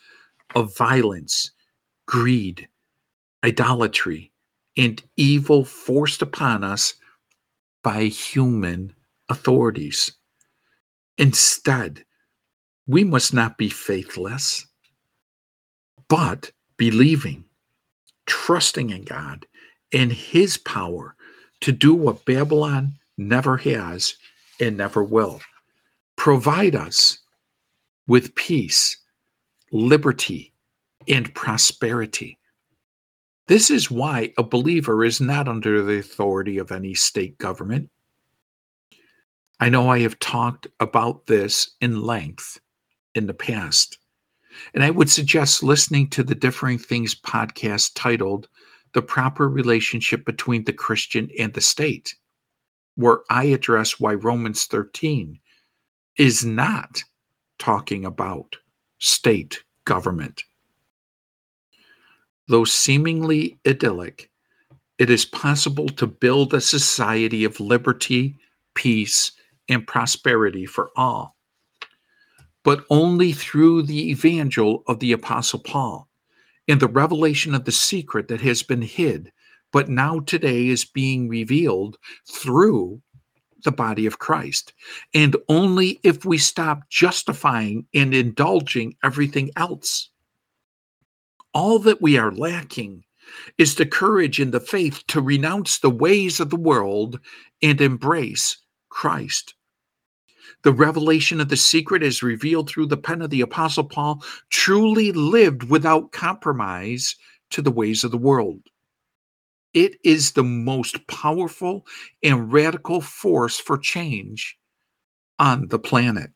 of 0.54 0.76
violence, 0.76 1.50
greed, 2.06 2.68
idolatry, 3.44 4.32
and 4.76 5.02
evil 5.16 5.64
forced 5.64 6.22
upon 6.22 6.64
us 6.64 6.94
by 7.82 8.04
human 8.04 8.94
authorities. 9.28 10.12
Instead, 11.18 12.04
we 12.86 13.04
must 13.04 13.32
not 13.32 13.56
be 13.56 13.68
faithless, 13.68 14.66
but 16.08 16.50
believing, 16.76 17.44
trusting 18.26 18.90
in 18.90 19.04
God, 19.04 19.46
and 19.92 20.12
his 20.12 20.56
power 20.58 21.14
to 21.60 21.72
do 21.72 21.94
what 21.94 22.24
Babylon 22.24 22.94
never 23.16 23.56
has 23.58 24.16
and 24.60 24.76
never 24.76 25.02
will 25.02 25.40
provide 26.16 26.74
us 26.74 27.18
with 28.06 28.34
peace, 28.34 28.96
liberty, 29.72 30.52
and 31.08 31.34
prosperity. 31.34 32.38
This 33.46 33.70
is 33.70 33.90
why 33.90 34.32
a 34.38 34.42
believer 34.42 35.04
is 35.04 35.20
not 35.20 35.48
under 35.48 35.82
the 35.82 35.98
authority 35.98 36.58
of 36.58 36.72
any 36.72 36.94
state 36.94 37.36
government. 37.38 37.90
I 39.64 39.70
know 39.70 39.88
I 39.88 40.00
have 40.00 40.18
talked 40.18 40.66
about 40.78 41.24
this 41.24 41.70
in 41.80 42.02
length 42.02 42.60
in 43.14 43.26
the 43.26 43.32
past, 43.32 43.96
and 44.74 44.84
I 44.84 44.90
would 44.90 45.08
suggest 45.08 45.62
listening 45.62 46.10
to 46.10 46.22
the 46.22 46.34
Differing 46.34 46.76
Things 46.76 47.14
podcast 47.14 47.92
titled 47.94 48.46
The 48.92 49.00
Proper 49.00 49.48
Relationship 49.48 50.26
Between 50.26 50.64
the 50.64 50.74
Christian 50.74 51.30
and 51.38 51.54
the 51.54 51.62
State, 51.62 52.14
where 52.96 53.20
I 53.30 53.44
address 53.44 53.98
why 53.98 54.12
Romans 54.12 54.66
13 54.66 55.40
is 56.18 56.44
not 56.44 57.02
talking 57.58 58.04
about 58.04 58.56
state 58.98 59.64
government. 59.86 60.44
Though 62.48 62.66
seemingly 62.66 63.58
idyllic, 63.66 64.30
it 64.98 65.08
is 65.08 65.24
possible 65.24 65.88
to 65.88 66.06
build 66.06 66.52
a 66.52 66.60
society 66.60 67.44
of 67.44 67.60
liberty, 67.60 68.36
peace, 68.74 69.32
and 69.68 69.86
prosperity 69.86 70.66
for 70.66 70.90
all, 70.96 71.36
but 72.62 72.84
only 72.90 73.32
through 73.32 73.82
the 73.82 74.10
evangel 74.10 74.82
of 74.86 75.00
the 75.00 75.12
Apostle 75.12 75.58
Paul 75.58 76.08
and 76.68 76.80
the 76.80 76.88
revelation 76.88 77.54
of 77.54 77.64
the 77.64 77.72
secret 77.72 78.28
that 78.28 78.40
has 78.40 78.62
been 78.62 78.82
hid, 78.82 79.32
but 79.72 79.88
now 79.88 80.20
today 80.20 80.68
is 80.68 80.84
being 80.84 81.28
revealed 81.28 81.96
through 82.30 83.00
the 83.64 83.72
body 83.72 84.06
of 84.06 84.18
Christ. 84.18 84.72
And 85.14 85.36
only 85.48 86.00
if 86.02 86.24
we 86.24 86.38
stop 86.38 86.88
justifying 86.90 87.86
and 87.94 88.14
indulging 88.14 88.96
everything 89.02 89.50
else 89.56 90.10
all 91.54 91.78
that 91.78 92.02
we 92.02 92.18
are 92.18 92.32
lacking 92.32 93.04
is 93.56 93.76
the 93.76 93.86
courage 93.86 94.40
and 94.40 94.52
the 94.52 94.60
faith 94.60 95.06
to 95.06 95.20
renounce 95.20 95.78
the 95.78 95.90
ways 95.90 96.40
of 96.40 96.50
the 96.50 96.56
world 96.56 97.20
and 97.62 97.80
embrace 97.80 98.58
Christ. 98.94 99.54
The 100.62 100.72
revelation 100.72 101.40
of 101.40 101.48
the 101.48 101.56
secret 101.56 102.02
is 102.02 102.22
revealed 102.22 102.70
through 102.70 102.86
the 102.86 102.96
pen 102.96 103.22
of 103.22 103.30
the 103.30 103.40
Apostle 103.40 103.84
Paul, 103.84 104.22
truly 104.50 105.10
lived 105.10 105.64
without 105.64 106.12
compromise 106.12 107.16
to 107.50 107.60
the 107.60 107.72
ways 107.72 108.04
of 108.04 108.12
the 108.12 108.16
world. 108.16 108.62
It 109.74 109.96
is 110.04 110.32
the 110.32 110.44
most 110.44 111.06
powerful 111.08 111.84
and 112.22 112.52
radical 112.52 113.00
force 113.00 113.58
for 113.58 113.76
change 113.76 114.56
on 115.40 115.66
the 115.68 115.80
planet. 115.80 116.30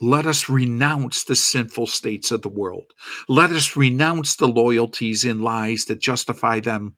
Let 0.00 0.26
us 0.26 0.48
renounce 0.48 1.24
the 1.24 1.36
sinful 1.36 1.88
states 1.88 2.30
of 2.30 2.42
the 2.42 2.48
world. 2.48 2.92
Let 3.28 3.50
us 3.50 3.76
renounce 3.76 4.36
the 4.36 4.48
loyalties 4.48 5.24
and 5.24 5.42
lies 5.42 5.86
that 5.86 6.00
justify 6.00 6.60
them. 6.60 6.94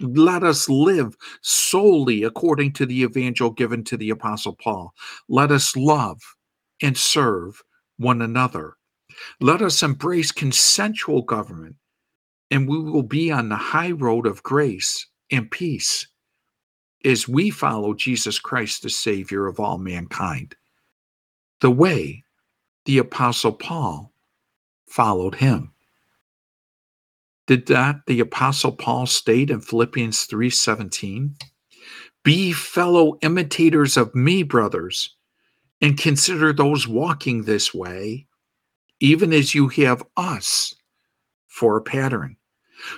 Let 0.00 0.42
us 0.42 0.68
live 0.68 1.16
solely 1.42 2.24
according 2.24 2.72
to 2.74 2.86
the 2.86 3.02
evangel 3.02 3.50
given 3.50 3.84
to 3.84 3.96
the 3.96 4.10
Apostle 4.10 4.54
Paul. 4.54 4.92
Let 5.28 5.52
us 5.52 5.76
love 5.76 6.20
and 6.82 6.96
serve 6.96 7.62
one 7.98 8.22
another. 8.22 8.76
Let 9.40 9.62
us 9.62 9.82
embrace 9.82 10.32
consensual 10.32 11.22
government, 11.22 11.76
and 12.50 12.68
we 12.68 12.78
will 12.78 13.04
be 13.04 13.30
on 13.30 13.48
the 13.48 13.56
high 13.56 13.92
road 13.92 14.26
of 14.26 14.42
grace 14.42 15.06
and 15.30 15.50
peace 15.50 16.08
as 17.04 17.28
we 17.28 17.50
follow 17.50 17.94
Jesus 17.94 18.38
Christ, 18.38 18.82
the 18.82 18.90
Savior 18.90 19.46
of 19.46 19.60
all 19.60 19.78
mankind. 19.78 20.56
The 21.60 21.70
way 21.70 22.24
the 22.86 22.98
Apostle 22.98 23.52
Paul 23.52 24.12
followed 24.88 25.36
him. 25.36 25.73
Did 27.46 27.66
that 27.66 28.00
the 28.06 28.20
Apostle 28.20 28.72
Paul 28.72 29.06
state 29.06 29.50
in 29.50 29.60
Philippians 29.60 30.26
3:17? 30.26 31.36
Be 32.22 32.52
fellow 32.52 33.18
imitators 33.20 33.98
of 33.98 34.14
me, 34.14 34.42
brothers, 34.42 35.14
and 35.80 35.98
consider 35.98 36.52
those 36.52 36.88
walking 36.88 37.42
this 37.42 37.74
way, 37.74 38.26
even 38.98 39.32
as 39.32 39.54
you 39.54 39.68
have 39.68 40.02
us 40.16 40.74
for 41.46 41.76
a 41.76 41.82
pattern. 41.82 42.36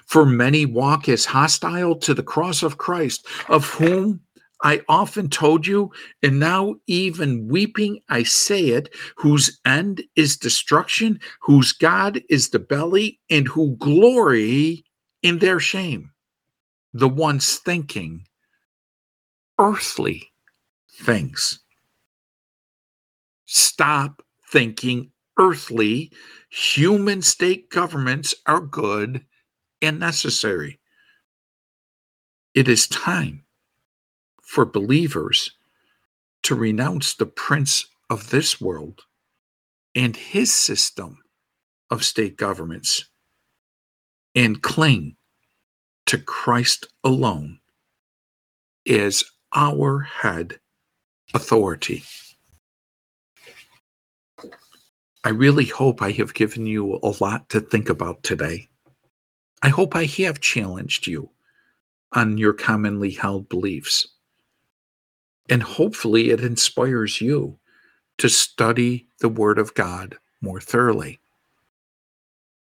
For 0.06 0.24
many 0.24 0.64
walk 0.64 1.08
as 1.08 1.24
hostile 1.26 1.96
to 1.96 2.14
the 2.14 2.22
cross 2.22 2.62
of 2.62 2.78
Christ, 2.78 3.26
of 3.48 3.64
whom 3.70 4.20
I 4.62 4.80
often 4.88 5.28
told 5.28 5.66
you, 5.66 5.92
and 6.22 6.40
now 6.40 6.76
even 6.86 7.48
weeping, 7.48 8.00
I 8.08 8.22
say 8.22 8.68
it, 8.68 8.94
whose 9.16 9.60
end 9.64 10.02
is 10.16 10.36
destruction, 10.36 11.20
whose 11.42 11.72
God 11.72 12.22
is 12.30 12.50
the 12.50 12.58
belly, 12.58 13.20
and 13.28 13.46
who 13.46 13.76
glory 13.76 14.84
in 15.22 15.38
their 15.38 15.60
shame. 15.60 16.10
The 16.94 17.08
ones 17.08 17.56
thinking 17.56 18.26
earthly 19.58 20.32
things. 20.90 21.60
Stop 23.44 24.22
thinking 24.50 25.10
earthly. 25.38 26.12
Human 26.50 27.22
state 27.22 27.70
governments 27.70 28.34
are 28.46 28.60
good 28.60 29.24
and 29.82 30.00
necessary. 30.00 30.80
It 32.54 32.68
is 32.68 32.88
time 32.88 33.45
for 34.46 34.64
believers 34.64 35.50
to 36.44 36.54
renounce 36.54 37.14
the 37.14 37.26
prince 37.26 37.86
of 38.08 38.30
this 38.30 38.60
world 38.60 39.02
and 39.94 40.16
his 40.16 40.52
system 40.52 41.18
of 41.90 42.04
state 42.04 42.36
governments 42.36 43.06
and 44.36 44.62
cling 44.62 45.16
to 46.06 46.16
Christ 46.16 46.86
alone 47.02 47.58
as 48.88 49.24
our 49.52 50.00
head 50.00 50.60
authority. 51.34 52.04
I 55.24 55.30
really 55.30 55.64
hope 55.64 56.02
I 56.02 56.12
have 56.12 56.34
given 56.34 56.66
you 56.66 57.00
a 57.02 57.14
lot 57.20 57.48
to 57.48 57.60
think 57.60 57.88
about 57.88 58.22
today. 58.22 58.68
I 59.62 59.70
hope 59.70 59.96
I 59.96 60.04
have 60.04 60.38
challenged 60.38 61.08
you 61.08 61.30
on 62.12 62.38
your 62.38 62.52
commonly 62.52 63.10
held 63.10 63.48
beliefs. 63.48 64.06
And 65.48 65.62
hopefully, 65.62 66.30
it 66.30 66.40
inspires 66.40 67.20
you 67.20 67.58
to 68.18 68.28
study 68.28 69.06
the 69.20 69.28
Word 69.28 69.58
of 69.58 69.74
God 69.74 70.16
more 70.40 70.60
thoroughly. 70.60 71.20